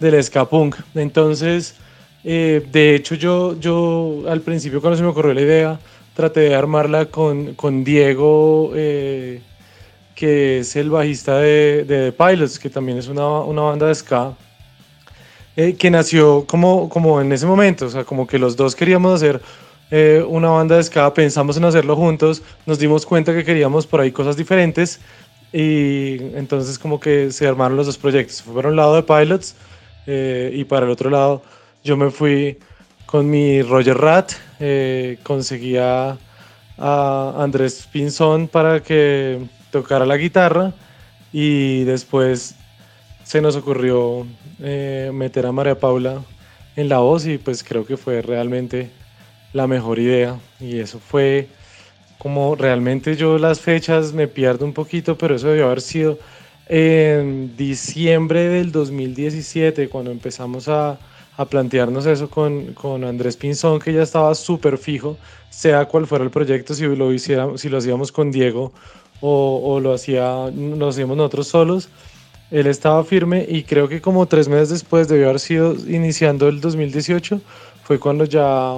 del 0.00 0.22
ska 0.24 0.48
punk. 0.48 0.76
Entonces, 0.94 1.76
eh, 2.24 2.66
de 2.72 2.94
hecho, 2.96 3.14
yo, 3.14 3.58
yo 3.60 4.24
al 4.28 4.40
principio 4.40 4.80
cuando 4.80 4.96
se 4.96 5.02
me 5.02 5.10
ocurrió 5.10 5.32
la 5.32 5.42
idea, 5.42 5.80
traté 6.14 6.40
de 6.40 6.54
armarla 6.54 7.06
con, 7.06 7.54
con 7.54 7.84
Diego, 7.84 8.72
eh, 8.74 9.40
que 10.14 10.58
es 10.58 10.76
el 10.76 10.90
bajista 10.90 11.38
de, 11.38 11.84
de, 11.84 12.12
Pilots, 12.12 12.58
que 12.58 12.68
también 12.68 12.98
es 12.98 13.08
una, 13.08 13.26
una 13.40 13.62
banda 13.62 13.86
de 13.86 13.94
ska, 13.94 14.34
eh, 15.56 15.74
que 15.74 15.90
nació 15.90 16.44
como, 16.46 16.88
como 16.88 17.20
en 17.20 17.32
ese 17.32 17.46
momento, 17.46 17.86
o 17.86 17.88
sea, 17.88 18.04
como 18.04 18.26
que 18.26 18.38
los 18.38 18.56
dos 18.56 18.74
queríamos 18.74 19.14
hacer 19.14 19.40
eh, 19.90 20.24
una 20.28 20.50
banda 20.50 20.76
de 20.76 20.82
ska, 20.84 21.12
pensamos 21.14 21.56
en 21.56 21.64
hacerlo 21.64 21.96
juntos, 21.96 22.42
nos 22.66 22.78
dimos 22.78 23.06
cuenta 23.06 23.34
que 23.34 23.44
queríamos 23.44 23.86
por 23.86 24.00
ahí 24.00 24.12
cosas 24.12 24.36
diferentes 24.36 25.00
y 25.52 26.18
entonces 26.36 26.78
como 26.78 27.00
que 27.00 27.32
se 27.32 27.46
armaron 27.46 27.76
los 27.76 27.86
dos 27.86 27.98
proyectos. 27.98 28.42
Fue 28.42 28.54
por 28.54 28.66
un 28.66 28.76
lado 28.76 28.94
de 28.94 29.02
Pilots 29.02 29.56
eh, 30.06 30.50
y 30.54 30.64
para 30.64 30.86
el 30.86 30.92
otro 30.92 31.10
lado 31.10 31.42
yo 31.82 31.96
me 31.96 32.10
fui 32.10 32.58
con 33.06 33.28
mi 33.28 33.62
Roger 33.62 33.98
Rat, 33.98 34.32
eh, 34.60 35.18
conseguía 35.22 36.16
a 36.78 37.34
Andrés 37.38 37.88
Pinzón 37.90 38.48
para 38.48 38.82
que 38.82 39.40
tocara 39.70 40.06
la 40.06 40.16
guitarra 40.16 40.72
y 41.32 41.84
después 41.84 42.56
se 43.24 43.40
nos 43.40 43.56
ocurrió 43.56 44.26
eh, 44.60 45.10
meter 45.12 45.46
a 45.46 45.52
María 45.52 45.78
Paula 45.78 46.22
en 46.76 46.88
la 46.88 46.98
voz 46.98 47.26
y 47.26 47.38
pues 47.38 47.62
creo 47.62 47.84
que 47.84 47.96
fue 47.96 48.22
realmente 48.22 48.90
la 49.52 49.66
mejor 49.66 49.98
idea. 49.98 50.38
Y 50.58 50.78
eso 50.80 50.98
fue 50.98 51.48
como 52.18 52.54
realmente 52.54 53.16
yo 53.16 53.38
las 53.38 53.60
fechas 53.60 54.12
me 54.12 54.28
pierdo 54.28 54.64
un 54.64 54.72
poquito, 54.72 55.16
pero 55.16 55.36
eso 55.36 55.48
debió 55.48 55.66
haber 55.66 55.80
sido 55.80 56.18
en 56.72 57.56
diciembre 57.56 58.48
del 58.48 58.70
2017 58.70 59.88
cuando 59.88 60.12
empezamos 60.12 60.68
a, 60.68 61.00
a 61.36 61.44
plantearnos 61.44 62.06
eso 62.06 62.30
con, 62.30 62.74
con, 62.74 63.02
Andrés 63.02 63.36
Pinzón, 63.36 63.80
que 63.80 63.92
ya 63.92 64.02
estaba 64.02 64.32
súper 64.36 64.78
fijo, 64.78 65.16
sea 65.50 65.86
cual 65.86 66.06
fuera 66.06 66.24
el 66.24 66.30
proyecto, 66.30 66.72
si 66.72 66.86
lo, 66.86 67.12
hiciera, 67.12 67.48
si 67.56 67.68
lo 67.68 67.78
hacíamos 67.78 68.12
con 68.12 68.30
Diego 68.30 68.72
o, 69.20 69.60
o 69.64 69.80
lo, 69.80 69.92
hacía, 69.92 70.48
lo 70.54 70.88
hacíamos 70.88 71.16
nosotros 71.16 71.48
solos. 71.48 71.88
Él 72.52 72.68
estaba 72.68 73.02
firme 73.02 73.44
y 73.48 73.64
creo 73.64 73.88
que 73.88 74.00
como 74.00 74.26
tres 74.26 74.48
meses 74.48 74.68
después, 74.68 75.08
debió 75.08 75.24
haber 75.28 75.40
sido 75.40 75.74
iniciando 75.74 76.46
el 76.46 76.60
2018, 76.60 77.40
fue 77.82 77.98
cuando 77.98 78.24
ya 78.24 78.74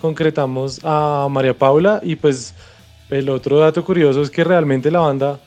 concretamos 0.00 0.80
a 0.84 1.26
María 1.28 1.58
Paula 1.58 2.00
y 2.04 2.14
pues 2.14 2.54
el 3.10 3.28
otro 3.28 3.58
dato 3.58 3.84
curioso 3.84 4.22
es 4.22 4.30
que 4.30 4.44
realmente 4.44 4.88
la 4.92 5.00
banda 5.00 5.40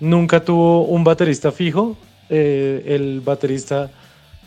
nunca 0.00 0.44
tuvo 0.44 0.84
un 0.84 1.04
baterista 1.04 1.52
fijo. 1.52 1.96
Eh, 2.30 2.84
el 2.86 3.20
baterista 3.20 3.90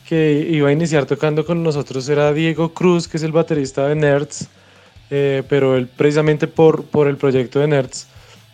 que 0.08 0.48
iba 0.50 0.70
a 0.70 0.72
iniciar 0.72 1.06
tocando 1.06 1.46
con 1.46 1.64
nosotros 1.64 2.08
era 2.10 2.34
Diego 2.34 2.74
Cruz, 2.74 3.08
que 3.08 3.18
es 3.18 3.24
el 3.24 3.32
baterista 3.32 3.88
de 3.88 3.96
Nerds, 3.96 4.48
eh, 5.10 5.44
pero 5.48 5.76
él 5.76 5.88
precisamente 5.88 6.48
por, 6.48 6.84
por 6.86 7.08
el 7.08 7.18
proyecto 7.18 7.60
de 7.60 7.68
Nerds 7.68 8.08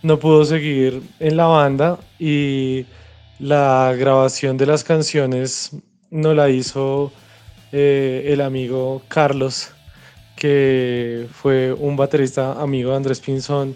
no 0.03 0.19
pudo 0.19 0.45
seguir 0.45 1.01
en 1.19 1.35
la 1.35 1.47
banda 1.47 1.97
y 2.19 2.85
la 3.39 3.93
grabación 3.97 4.57
de 4.57 4.67
las 4.67 4.83
canciones 4.83 5.71
no 6.11 6.33
la 6.33 6.49
hizo 6.49 7.11
eh, 7.71 8.25
el 8.27 8.41
amigo 8.41 9.01
Carlos, 9.07 9.71
que 10.35 11.27
fue 11.33 11.73
un 11.73 11.97
baterista 11.97 12.61
amigo 12.61 12.91
de 12.91 12.97
Andrés 12.97 13.19
Pinzón, 13.19 13.75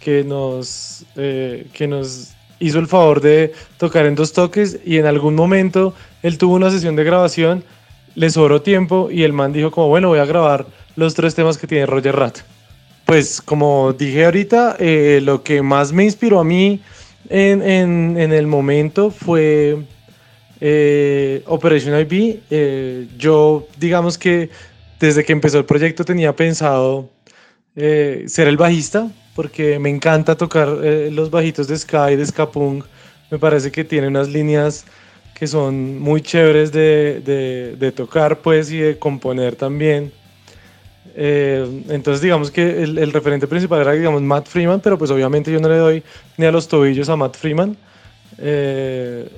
que 0.00 0.24
nos, 0.24 1.04
que 1.14 1.86
nos 1.88 2.34
hizo 2.60 2.78
el 2.78 2.86
favor 2.86 3.20
de 3.20 3.52
tocar 3.78 4.06
en 4.06 4.14
dos 4.14 4.32
toques 4.32 4.78
y 4.84 4.98
en 4.98 5.06
algún 5.06 5.34
momento 5.34 5.94
él 6.22 6.38
tuvo 6.38 6.54
una 6.54 6.70
sesión 6.70 6.94
de 6.94 7.04
grabación, 7.04 7.64
le 8.14 8.30
sobró 8.30 8.62
tiempo 8.62 9.10
y 9.10 9.24
el 9.24 9.32
man 9.32 9.52
dijo 9.52 9.70
como, 9.70 9.88
bueno, 9.88 10.08
voy 10.08 10.18
a 10.20 10.24
grabar 10.26 10.66
los 10.94 11.14
tres 11.14 11.34
temas 11.34 11.58
que 11.58 11.66
tiene 11.66 11.86
Roger 11.86 12.14
Rat. 12.14 12.38
Pues 13.06 13.40
como 13.40 13.92
dije 13.92 14.24
ahorita, 14.24 14.76
eh, 14.78 15.20
lo 15.22 15.42
que 15.42 15.62
más 15.62 15.92
me 15.92 16.04
inspiró 16.04 16.38
a 16.38 16.44
mí 16.44 16.80
en, 17.28 17.62
el 18.32 18.46
momento 18.46 19.10
fue 19.10 19.78
eh, 20.60 21.42
Operation 21.46 21.98
IB. 21.98 22.40
Eh, 22.50 23.08
yo 23.16 23.66
digamos 23.78 24.18
que 24.18 24.50
desde 25.00 25.24
que 25.24 25.32
empezó 25.32 25.58
el 25.58 25.64
proyecto 25.64 26.04
tenía 26.04 26.36
pensado 26.36 27.08
eh, 27.76 28.24
ser 28.26 28.48
el 28.48 28.56
bajista, 28.56 29.08
porque 29.34 29.78
me 29.78 29.90
encanta 29.90 30.36
tocar 30.36 30.68
eh, 30.82 31.08
los 31.12 31.30
bajitos 31.30 31.68
de 31.68 31.78
Sky, 31.78 32.16
de 32.16 32.26
Skapung. 32.26 32.82
Me 33.30 33.38
parece 33.38 33.70
que 33.70 33.84
tiene 33.84 34.08
unas 34.08 34.28
líneas 34.28 34.84
que 35.34 35.46
son 35.46 35.98
muy 36.00 36.20
chéveres 36.20 36.72
de, 36.72 37.76
de, 37.78 37.92
tocar, 37.92 38.38
pues, 38.40 38.70
y 38.72 38.78
de 38.78 38.98
componer 38.98 39.56
también. 39.56 40.12
Eh, 41.14 41.84
entonces, 41.88 42.20
digamos 42.20 42.50
que 42.50 42.82
el, 42.82 43.12
referente 43.12 43.46
principal 43.46 43.80
era, 43.80 43.92
digamos, 43.92 44.20
Matt 44.20 44.48
Freeman, 44.48 44.80
pero 44.80 44.98
pues 44.98 45.10
obviamente 45.10 45.50
yo 45.50 45.60
no 45.60 45.68
le 45.68 45.76
doy 45.76 46.02
ni 46.36 46.46
a 46.46 46.52
los 46.52 46.68
tobillos 46.68 47.08
a 47.08 47.16
Matt 47.16 47.36
Freeman. 47.36 47.76
En, 48.36 49.28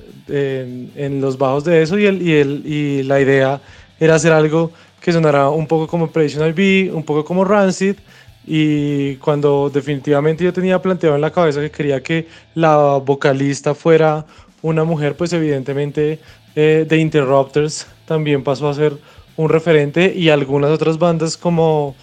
los 1.21 1.37
bajos 1.37 1.65
de 1.65 1.81
eso 1.81 1.97
y, 1.99 2.05
el, 2.05 2.21
y, 2.21 2.33
el, 2.33 2.63
y 2.65 3.03
la 3.03 3.19
idea 3.19 3.61
era 3.99 4.15
hacer 4.15 4.31
algo 4.31 4.71
que 5.03 5.11
sonara 5.11 5.49
un 5.49 5.67
poco 5.67 5.85
como 5.85 6.05
Operational 6.05 6.53
B, 6.53 6.89
un 6.93 7.03
poco 7.03 7.25
como 7.25 7.43
Rancid, 7.43 7.95
y 8.45 9.15
cuando 9.17 9.69
definitivamente 9.69 10.43
yo 10.43 10.51
tenía 10.51 10.81
planteado 10.81 11.15
en 11.15 11.21
la 11.21 11.31
cabeza 11.31 11.61
que 11.61 11.71
quería 11.71 12.03
que 12.03 12.27
la 12.55 12.97
vocalista 12.97 13.73
fuera 13.73 14.25
una 14.61 14.83
mujer, 14.83 15.15
pues 15.15 15.33
evidentemente 15.33 16.19
eh, 16.55 16.85
The 16.87 16.97
Interrupters 16.97 17.87
también 18.05 18.43
pasó 18.43 18.69
a 18.69 18.73
ser 18.73 18.93
un 19.37 19.49
referente 19.49 20.13
y 20.15 20.29
algunas 20.29 20.71
otras 20.71 20.97
bandas 20.97 21.37
como 21.37 21.95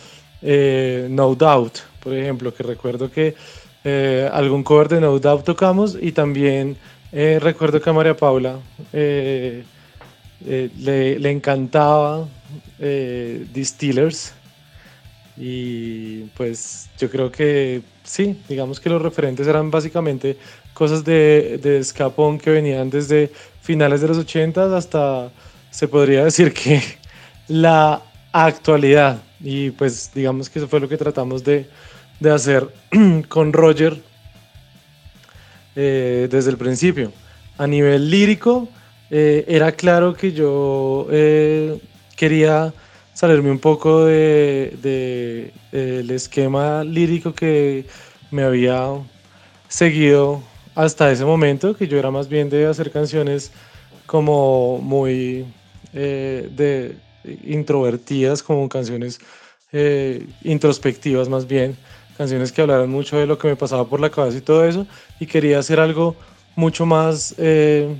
eh, 0.42 1.06
No 1.10 1.34
Doubt, 1.34 1.78
por 2.02 2.14
ejemplo, 2.14 2.52
que 2.54 2.62
recuerdo 2.62 3.10
que 3.10 3.34
eh, 3.84 4.28
algún 4.32 4.62
cover 4.62 4.88
de 4.88 5.00
No 5.00 5.18
Doubt 5.18 5.44
tocamos 5.44 5.96
y 6.00 6.12
también 6.12 6.76
eh, 7.12 7.38
recuerdo 7.40 7.80
que 7.80 7.90
a 7.90 7.92
María 7.92 8.16
Paula 8.16 8.58
le, 8.92 9.64
le, 10.78 11.30
encantaba 11.30 12.26
Distillers 12.78 14.32
y 15.40 16.24
pues 16.36 16.90
yo 16.98 17.08
creo 17.08 17.32
que 17.32 17.80
sí, 18.04 18.38
digamos 18.46 18.78
que 18.78 18.90
los 18.90 19.00
referentes 19.00 19.46
eran 19.46 19.70
básicamente 19.70 20.36
cosas 20.74 21.02
de, 21.02 21.58
de 21.62 21.78
escapón 21.78 22.38
que 22.38 22.50
venían 22.50 22.90
desde 22.90 23.32
finales 23.62 24.02
de 24.02 24.08
los 24.08 24.18
80 24.18 24.76
hasta, 24.76 25.30
se 25.70 25.88
podría 25.88 26.24
decir 26.24 26.52
que 26.52 26.82
la 27.48 28.02
actualidad. 28.32 29.22
Y 29.42 29.70
pues 29.70 30.10
digamos 30.14 30.50
que 30.50 30.58
eso 30.58 30.68
fue 30.68 30.80
lo 30.80 30.88
que 30.88 30.98
tratamos 30.98 31.42
de, 31.42 31.66
de 32.18 32.30
hacer 32.30 32.68
con 33.28 33.52
Roger 33.54 33.98
eh, 35.74 36.28
desde 36.30 36.50
el 36.50 36.58
principio. 36.58 37.12
A 37.56 37.66
nivel 37.66 38.10
lírico, 38.10 38.68
eh, 39.10 39.44
era 39.48 39.72
claro 39.72 40.14
que 40.14 40.32
yo 40.32 41.06
eh, 41.10 41.80
quería 42.16 42.72
salirme 43.14 43.50
un 43.50 43.58
poco 43.58 44.04
de, 44.04 45.52
de, 45.72 46.14
esquema 46.14 46.84
lírico 46.84 47.34
que 47.34 47.86
me 48.30 48.42
había 48.42 48.88
seguido 49.68 50.42
hasta 50.74 51.10
ese 51.10 51.24
momento, 51.24 51.76
que 51.76 51.88
yo 51.88 51.98
era 51.98 52.10
más 52.10 52.28
bien 52.28 52.48
de 52.50 52.66
hacer 52.66 52.90
canciones 52.90 53.52
como 54.06 54.78
muy 54.78 55.46
eh, 55.92 56.48
de 56.52 56.96
introvertidas, 57.44 58.42
como 58.42 58.68
canciones 58.68 59.20
eh, 59.72 60.26
introspectivas 60.42 61.28
más 61.28 61.46
bien, 61.46 61.76
canciones 62.16 62.52
que 62.52 62.62
hablaran 62.62 62.90
mucho 62.90 63.18
de 63.18 63.26
lo 63.26 63.38
que 63.38 63.48
me 63.48 63.56
pasaba 63.56 63.86
por 63.86 64.00
la 64.00 64.10
cabeza 64.10 64.38
y 64.38 64.40
todo 64.40 64.64
eso, 64.64 64.86
y 65.20 65.26
quería 65.26 65.58
hacer 65.58 65.80
algo 65.80 66.16
mucho 66.56 66.86
más 66.86 67.34
eh, 67.38 67.94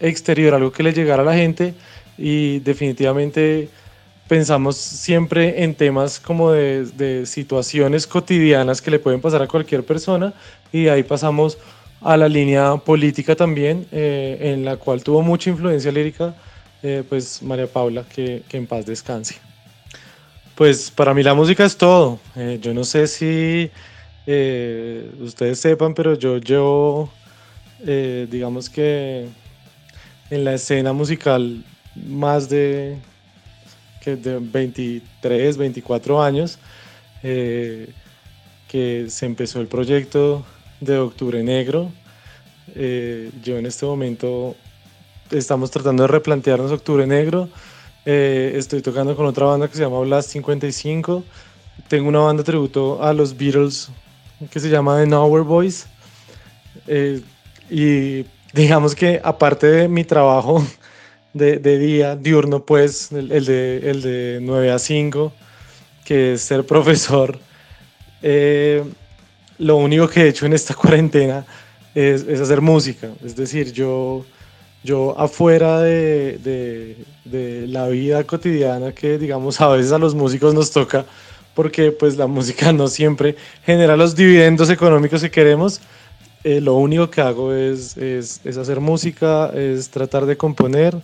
exterior, 0.00 0.54
algo 0.54 0.72
que 0.72 0.82
le 0.82 0.92
llegara 0.92 1.22
a 1.22 1.26
la 1.26 1.34
gente 1.34 1.74
y 2.18 2.60
definitivamente 2.60 3.68
pensamos 4.28 4.76
siempre 4.76 5.62
en 5.62 5.74
temas 5.74 6.18
como 6.18 6.52
de, 6.52 7.24
situaciones 7.26 8.06
cotidianas 8.06 8.82
que 8.82 8.90
le 8.90 8.98
pueden 8.98 9.20
pasar 9.20 9.42
a 9.42 9.46
cualquier 9.46 9.84
persona 9.84 10.34
y 10.72 10.88
ahí 10.88 11.02
pasamos 11.02 11.58
a 12.00 12.16
la 12.16 12.28
línea 12.28 12.76
política 12.76 13.34
también, 13.34 13.86
eh, 13.90 14.38
en 14.40 14.64
la 14.64 14.76
cual 14.76 15.02
tuvo 15.02 15.22
mucha 15.22 15.50
influencia 15.50 15.90
lírica, 15.90 16.34
eh, 16.82 17.02
pues 17.08 17.42
María 17.42 17.66
Paula, 17.66 18.04
que, 18.04 18.42
que, 18.48 18.56
en 18.56 18.66
paz 18.66 18.84
descanse. 18.86 19.36
Pues 20.54 20.90
para 20.90 21.14
mí 21.14 21.22
la 21.22 21.34
música 21.34 21.64
es 21.64 21.76
todo. 21.76 22.18
Eh, 22.36 22.58
yo 22.60 22.74
no 22.74 22.84
sé 22.84 23.06
si 23.06 23.70
ustedes 25.20 25.60
sepan, 25.60 25.94
pero 25.94 26.14
yo 26.14 27.08
digamos 28.28 28.68
que 28.68 29.28
en 30.30 30.44
la 30.44 30.54
escena 30.54 30.92
musical 30.92 31.64
más 31.94 32.48
de 32.48 32.98
de 34.14 34.38
23, 34.38 35.56
24 35.56 36.22
años, 36.22 36.58
eh, 37.24 37.90
que 38.68 39.06
se 39.08 39.26
empezó 39.26 39.60
el 39.60 39.66
proyecto 39.66 40.44
de 40.80 40.98
Octubre 40.98 41.42
Negro. 41.42 41.90
Eh, 42.74 43.32
yo 43.42 43.58
en 43.58 43.66
este 43.66 43.84
momento 43.86 44.54
estamos 45.30 45.70
tratando 45.72 46.04
de 46.04 46.08
replantearnos 46.08 46.70
Octubre 46.70 47.06
Negro. 47.06 47.48
Eh, 48.04 48.52
estoy 48.54 48.82
tocando 48.82 49.16
con 49.16 49.26
otra 49.26 49.46
banda 49.46 49.66
que 49.66 49.76
se 49.76 49.82
llama 49.82 49.98
Blast 50.00 50.30
55. 50.30 51.24
Tengo 51.88 52.08
una 52.08 52.20
banda 52.20 52.44
tributo 52.44 53.02
a 53.02 53.12
los 53.12 53.36
Beatles 53.36 53.88
que 54.50 54.60
se 54.60 54.68
llama 54.68 54.98
The 55.00 55.06
Nowhere 55.06 55.44
Boys. 55.44 55.86
y 57.68 58.24
digamos 58.52 58.94
que 58.94 59.20
aparte 59.24 59.66
de 59.66 59.88
mi 59.88 60.04
trabajo 60.04 60.64
de, 61.36 61.78
día, 61.78 62.16
diurno, 62.16 62.64
pues, 62.64 63.12
el, 63.12 63.44
de, 63.44 63.90
el 63.90 64.02
de 64.02 64.38
9 64.42 64.72
a 64.72 64.78
5, 64.78 65.32
que 66.04 66.34
es 66.34 66.42
ser 66.42 66.64
profesor. 66.64 67.38
Eh, 68.28 68.82
lo 69.58 69.76
único 69.76 70.08
que 70.08 70.22
he 70.22 70.28
hecho 70.28 70.46
en 70.46 70.54
esta 70.54 70.74
cuarentena 70.82 71.44
es, 71.94 72.22
es 72.22 72.40
hacer 72.40 72.60
música. 72.60 73.10
Es 73.24 73.36
decir, 73.36 73.72
yo, 73.72 74.24
yo 74.82 75.14
afuera 75.18 75.82
de, 75.82 76.38
de, 76.38 76.96
de, 77.24 77.66
la 77.68 77.86
vida 77.88 78.24
cotidiana 78.24 78.92
que, 78.92 79.18
digamos, 79.18 79.60
a 79.60 79.68
veces 79.68 79.92
a 79.92 79.98
los 79.98 80.14
músicos 80.14 80.54
nos 80.54 80.72
toca, 80.72 81.04
porque 81.54 81.92
pues 81.92 82.16
la 82.16 82.26
música 82.26 82.72
no 82.72 82.88
siempre 82.88 83.36
genera 83.64 83.96
los 83.96 84.16
dividendos 84.16 84.70
económicos 84.70 85.20
que 85.20 85.30
queremos. 85.30 85.80
Eh, 86.42 86.60
lo 86.60 86.74
único 86.74 87.10
que 87.10 87.20
hago 87.20 87.52
es, 87.52 87.96
es, 87.96 88.40
es 88.44 88.56
hacer 88.56 88.80
música, 88.80 89.50
es 89.54 89.90
tratar 89.90 90.26
de 90.26 90.36
componer 90.36 90.96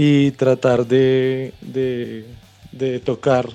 y 0.00 0.30
tratar 0.30 0.86
de, 0.86 1.52
de, 1.60 3.00
tocar 3.00 3.48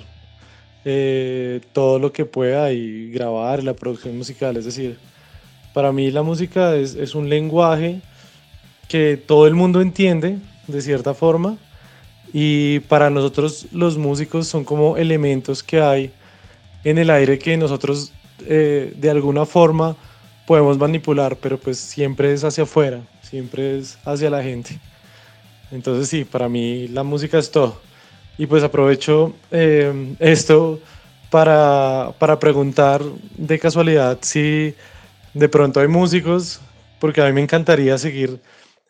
eh, 0.84 1.62
todo 1.72 1.98
lo 1.98 2.12
que 2.12 2.26
pueda 2.26 2.70
y 2.70 3.10
grabar 3.10 3.64
la 3.64 3.72
producción 3.72 4.18
musical. 4.18 4.58
Es 4.58 4.66
decir, 4.66 4.98
para 5.72 5.90
mí 5.90 6.10
la 6.10 6.22
música 6.22 6.76
es, 6.76 6.96
es, 6.96 7.14
un 7.14 7.30
lenguaje 7.30 8.02
que 8.88 9.16
todo 9.16 9.46
el 9.46 9.54
mundo 9.54 9.80
entiende 9.80 10.36
de 10.66 10.82
cierta 10.82 11.14
forma 11.14 11.56
y 12.30 12.80
para 12.80 13.08
nosotros 13.08 13.66
los 13.72 13.96
músicos 13.96 14.46
son 14.46 14.64
como 14.64 14.98
elementos 14.98 15.62
que 15.62 15.80
hay 15.80 16.12
en 16.84 16.98
el 16.98 17.08
aire 17.08 17.38
que 17.38 17.56
nosotros 17.56 18.12
eh, 18.46 18.92
de 18.94 19.10
alguna 19.10 19.46
forma 19.46 19.96
podemos 20.46 20.76
manipular, 20.76 21.36
pero 21.36 21.56
pues 21.56 21.78
siempre 21.78 22.34
es 22.34 22.44
hacia 22.44 22.64
afuera, 22.64 23.00
siempre 23.22 23.78
es 23.78 23.96
hacia 24.04 24.28
la 24.28 24.42
gente. 24.42 24.78
Entonces 25.74 26.08
sí, 26.08 26.24
para 26.24 26.48
mí 26.48 26.86
la 26.88 27.02
música 27.02 27.38
es 27.38 27.50
todo. 27.50 27.80
Y 28.38 28.46
pues 28.46 28.62
aprovecho 28.62 29.34
eh, 29.50 30.14
esto 30.20 30.80
para, 31.30 32.12
para 32.18 32.38
preguntar 32.38 33.02
de 33.36 33.58
casualidad 33.58 34.18
si 34.22 34.74
de 35.34 35.48
pronto 35.48 35.80
hay 35.80 35.88
músicos, 35.88 36.60
porque 37.00 37.20
a 37.20 37.26
mí 37.26 37.32
me 37.32 37.42
encantaría 37.42 37.98
seguir 37.98 38.40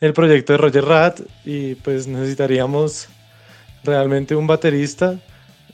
el 0.00 0.12
proyecto 0.12 0.52
de 0.52 0.58
Roger 0.58 0.84
Rat 0.84 1.20
y 1.44 1.74
pues 1.76 2.06
necesitaríamos 2.06 3.08
realmente 3.82 4.36
un 4.36 4.46
baterista, 4.46 5.18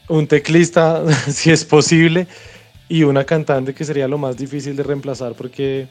un 0.09 0.29
teclista 0.29 1.03
si 1.29 1.51
es 1.51 1.65
posible 1.65 2.29
y 2.89 3.03
una 3.03 3.25
cantante 3.25 3.75
que 3.75 3.85
sería 3.85 4.07
lo 4.07 4.19
más 4.19 4.37
difícil 4.37 4.77
de 4.77 4.85
reemplazar 4.85 5.35
porque, 5.35 5.89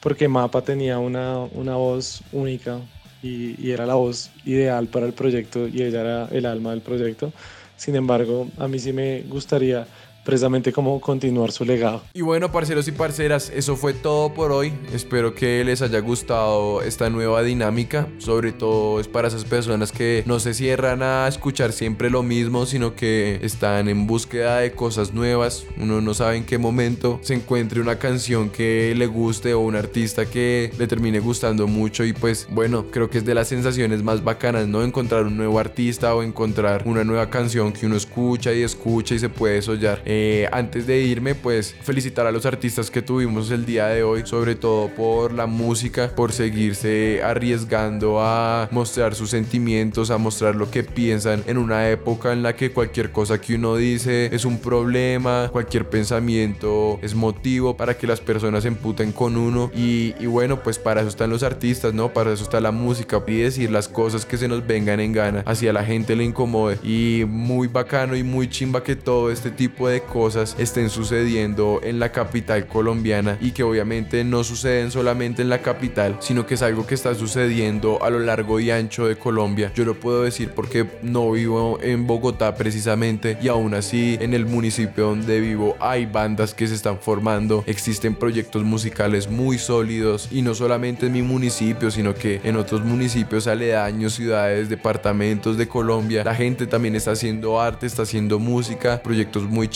porque 0.00 0.28
Mapa 0.28 0.62
tenía 0.62 0.98
una, 0.98 1.38
una 1.38 1.76
voz 1.76 2.22
única 2.32 2.78
y, 3.22 3.70
era 3.70 3.86
la 3.86 3.94
voz 3.94 4.30
ideal 4.44 4.86
para 4.86 5.06
el 5.06 5.12
proyecto 5.12 5.68
y 5.68 5.82
ella 5.82 6.00
era 6.00 6.28
el 6.30 6.46
alma 6.46 6.70
del 6.70 6.80
proyecto. 6.80 7.32
Sin 7.76 7.96
embargo, 7.96 8.48
a 8.58 8.68
mí 8.68 8.78
sí 8.78 8.92
me 8.92 9.22
gustaría 9.22 9.86
precisamente 10.30 10.72
como 10.72 11.00
continuar 11.00 11.50
su 11.50 11.64
legado. 11.64 12.02
Y 12.14 12.20
bueno, 12.20 12.52
parceros 12.52 12.86
y 12.86 12.92
parceras, 12.92 13.50
eso 13.52 13.74
fue 13.74 13.94
todo 13.94 14.32
por 14.32 14.52
hoy. 14.52 14.72
Espero 14.94 15.34
que 15.34 15.64
les 15.64 15.82
haya 15.82 15.98
gustado 15.98 16.82
esta 16.82 17.10
nueva 17.10 17.42
dinámica. 17.42 18.06
Sobre 18.18 18.52
todo 18.52 19.00
es 19.00 19.08
para 19.08 19.26
esas 19.26 19.44
personas 19.44 19.90
que 19.90 20.22
no 20.26 20.38
se 20.38 20.54
cierran 20.54 21.02
a 21.02 21.26
escuchar 21.26 21.72
siempre 21.72 22.10
lo 22.10 22.22
mismo, 22.22 22.64
sino 22.64 22.94
que 22.94 23.40
están 23.42 23.88
en 23.88 24.06
búsqueda 24.06 24.58
de 24.58 24.70
cosas 24.70 25.12
nuevas. 25.12 25.66
Uno 25.76 26.00
no 26.00 26.14
sabe 26.14 26.36
en 26.36 26.44
qué 26.44 26.58
momento 26.58 27.18
se 27.22 27.34
encuentre 27.34 27.80
una 27.80 27.98
canción 27.98 28.50
que 28.50 28.94
le 28.96 29.06
guste 29.08 29.52
o 29.54 29.60
un 29.60 29.74
artista 29.74 30.26
que 30.26 30.72
le 30.78 30.86
termine 30.86 31.18
gustando 31.18 31.66
mucho. 31.66 32.04
Y 32.04 32.12
pues 32.12 32.46
bueno, 32.52 32.86
creo 32.92 33.10
que 33.10 33.18
es 33.18 33.24
de 33.24 33.34
las 33.34 33.48
sensaciones 33.48 34.04
más 34.04 34.22
bacanas, 34.22 34.68
¿no? 34.68 34.84
Encontrar 34.84 35.24
un 35.24 35.36
nuevo 35.36 35.58
artista 35.58 36.14
o 36.14 36.22
encontrar 36.22 36.84
una 36.86 37.02
nueva 37.02 37.30
canción 37.30 37.72
que 37.72 37.86
uno 37.86 37.96
escucha 37.96 38.52
y 38.52 38.62
escucha 38.62 39.16
y 39.16 39.18
se 39.18 39.28
puede 39.28 39.60
sollar 39.60 40.02
eh, 40.04 40.19
antes 40.52 40.86
de 40.86 41.00
irme, 41.00 41.34
pues 41.34 41.74
felicitar 41.82 42.26
a 42.26 42.32
los 42.32 42.46
artistas 42.46 42.90
que 42.90 43.02
tuvimos 43.02 43.50
el 43.50 43.64
día 43.64 43.86
de 43.86 44.02
hoy, 44.02 44.22
sobre 44.24 44.54
todo 44.54 44.88
por 44.88 45.32
la 45.32 45.46
música, 45.46 46.12
por 46.14 46.32
seguirse 46.32 47.22
arriesgando 47.22 48.20
a 48.20 48.68
mostrar 48.70 49.14
sus 49.14 49.30
sentimientos, 49.30 50.10
a 50.10 50.18
mostrar 50.18 50.54
lo 50.54 50.70
que 50.70 50.82
piensan 50.82 51.42
en 51.46 51.58
una 51.58 51.88
época 51.90 52.32
en 52.32 52.42
la 52.42 52.54
que 52.54 52.72
cualquier 52.72 53.12
cosa 53.12 53.40
que 53.40 53.54
uno 53.54 53.76
dice 53.76 54.34
es 54.34 54.44
un 54.44 54.58
problema, 54.58 55.48
cualquier 55.52 55.88
pensamiento 55.88 56.98
es 57.02 57.14
motivo 57.14 57.76
para 57.76 57.96
que 57.96 58.06
las 58.06 58.20
personas 58.20 58.62
se 58.62 58.68
emputen 58.68 59.12
con 59.12 59.36
uno. 59.36 59.70
Y, 59.74 60.14
y 60.20 60.26
bueno, 60.26 60.62
pues 60.62 60.78
para 60.78 61.00
eso 61.00 61.08
están 61.08 61.30
los 61.30 61.42
artistas, 61.42 61.94
¿no? 61.94 62.12
Para 62.12 62.32
eso 62.32 62.44
está 62.44 62.60
la 62.60 62.70
música 62.70 63.20
y 63.26 63.38
decir 63.38 63.70
las 63.70 63.88
cosas 63.88 64.26
que 64.26 64.36
se 64.36 64.48
nos 64.48 64.66
vengan 64.66 65.00
en 65.00 65.12
gana, 65.12 65.42
hacia 65.46 65.72
la 65.72 65.84
gente 65.84 66.16
le 66.16 66.24
incomode. 66.24 66.78
Y 66.82 67.24
muy 67.26 67.68
bacano 67.68 68.16
y 68.16 68.22
muy 68.22 68.48
chimba 68.48 68.82
que 68.82 68.96
todo 68.96 69.30
este 69.30 69.50
tipo 69.50 69.88
de 69.88 69.99
cosas 70.00 70.56
estén 70.58 70.90
sucediendo 70.90 71.80
en 71.82 71.98
la 71.98 72.12
capital 72.12 72.66
colombiana 72.66 73.38
y 73.40 73.52
que 73.52 73.62
obviamente 73.62 74.24
no 74.24 74.44
suceden 74.44 74.90
solamente 74.90 75.42
en 75.42 75.48
la 75.48 75.62
capital, 75.62 76.16
sino 76.20 76.46
que 76.46 76.54
es 76.54 76.62
algo 76.62 76.86
que 76.86 76.94
está 76.94 77.14
sucediendo 77.14 78.02
a 78.02 78.10
lo 78.10 78.18
largo 78.18 78.60
y 78.60 78.70
ancho 78.70 79.06
de 79.06 79.16
Colombia. 79.16 79.72
Yo 79.74 79.84
lo 79.84 79.94
puedo 79.94 80.22
decir 80.22 80.50
porque 80.50 80.86
no 81.02 81.30
vivo 81.32 81.78
en 81.82 82.06
Bogotá 82.06 82.54
precisamente 82.54 83.38
y 83.42 83.48
aún 83.48 83.74
así 83.74 84.18
en 84.20 84.34
el 84.34 84.46
municipio 84.46 85.06
donde 85.06 85.40
vivo 85.40 85.76
hay 85.80 86.06
bandas 86.06 86.54
que 86.54 86.66
se 86.66 86.74
están 86.74 86.98
formando, 86.98 87.64
existen 87.66 88.14
proyectos 88.14 88.64
musicales 88.64 89.28
muy 89.28 89.58
sólidos 89.58 90.28
y 90.30 90.42
no 90.42 90.54
solamente 90.54 91.06
en 91.06 91.12
mi 91.12 91.22
municipio, 91.22 91.90
sino 91.90 92.14
que 92.14 92.40
en 92.44 92.56
otros 92.56 92.84
municipios 92.84 93.46
aledaños, 93.46 94.14
ciudades, 94.14 94.68
departamentos 94.68 95.56
de 95.56 95.68
Colombia, 95.68 96.24
la 96.24 96.34
gente 96.34 96.66
también 96.66 96.94
está 96.94 97.12
haciendo 97.12 97.60
arte, 97.60 97.86
está 97.86 98.02
haciendo 98.02 98.38
música, 98.38 99.02
proyectos 99.02 99.44
muy 99.44 99.68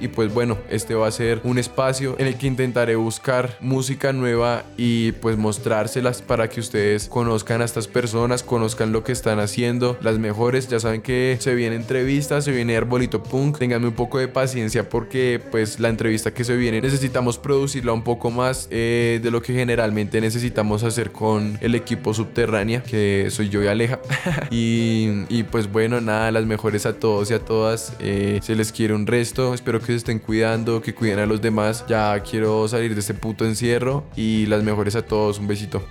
y 0.00 0.08
pues 0.08 0.34
bueno, 0.34 0.58
este 0.70 0.94
va 0.94 1.06
a 1.06 1.10
ser 1.12 1.40
un 1.44 1.56
espacio 1.56 2.16
en 2.18 2.26
el 2.26 2.36
que 2.36 2.48
intentaré 2.48 2.96
buscar 2.96 3.56
música 3.60 4.12
nueva 4.12 4.64
y 4.76 5.12
pues 5.12 5.36
mostrárselas 5.36 6.20
para 6.20 6.48
que 6.48 6.58
ustedes 6.58 7.08
conozcan 7.08 7.62
a 7.62 7.64
estas 7.64 7.86
personas, 7.86 8.42
conozcan 8.42 8.90
lo 8.90 9.04
que 9.04 9.12
están 9.12 9.38
haciendo, 9.38 9.96
las 10.02 10.18
mejores, 10.18 10.68
ya 10.68 10.80
saben 10.80 11.00
que 11.00 11.36
se 11.38 11.54
viene 11.54 11.76
entrevista, 11.76 12.42
se 12.42 12.50
viene 12.50 12.76
Arbolito 12.76 13.22
Punk, 13.22 13.58
tenganme 13.58 13.88
un 13.88 13.94
poco 13.94 14.18
de 14.18 14.26
paciencia 14.26 14.88
porque 14.88 15.40
pues 15.50 15.78
la 15.78 15.88
entrevista 15.88 16.34
que 16.34 16.42
se 16.42 16.56
viene 16.56 16.80
necesitamos 16.80 17.38
producirla 17.38 17.92
un 17.92 18.02
poco 18.02 18.30
más 18.30 18.66
eh, 18.70 19.20
de 19.22 19.30
lo 19.30 19.42
que 19.42 19.52
generalmente 19.52 20.20
necesitamos 20.20 20.82
hacer 20.82 21.12
con 21.12 21.56
el 21.60 21.76
equipo 21.76 22.14
subterránea, 22.14 22.82
que 22.82 23.28
soy 23.30 23.48
yo 23.48 23.62
y 23.62 23.68
Aleja. 23.68 24.00
y, 24.50 25.42
pues 25.44 25.70
bueno, 25.70 26.00
nada, 26.00 26.30
las 26.32 26.46
mejores 26.46 26.86
a 26.86 26.94
todos 26.94 27.30
y 27.30 27.34
a 27.34 27.38
todas, 27.38 27.94
eh, 28.00 28.40
se 28.42 28.54
les 28.54 28.72
quiere 28.72 28.94
un 28.94 29.06
resto 29.06 29.51
espero 29.54 29.80
que 29.80 29.86
se 29.86 29.96
estén 29.96 30.18
cuidando, 30.18 30.82
que 30.82 30.94
cuiden 30.94 31.18
a 31.18 31.26
los 31.26 31.40
demás. 31.40 31.84
Ya 31.88 32.18
quiero 32.20 32.66
salir 32.68 32.94
de 32.94 33.00
este 33.00 33.14
puto 33.14 33.44
encierro 33.44 34.04
y 34.16 34.46
las 34.46 34.62
mejores 34.62 34.96
a 34.96 35.02
todos. 35.02 35.38
Un 35.38 35.46
besito. 35.46 35.82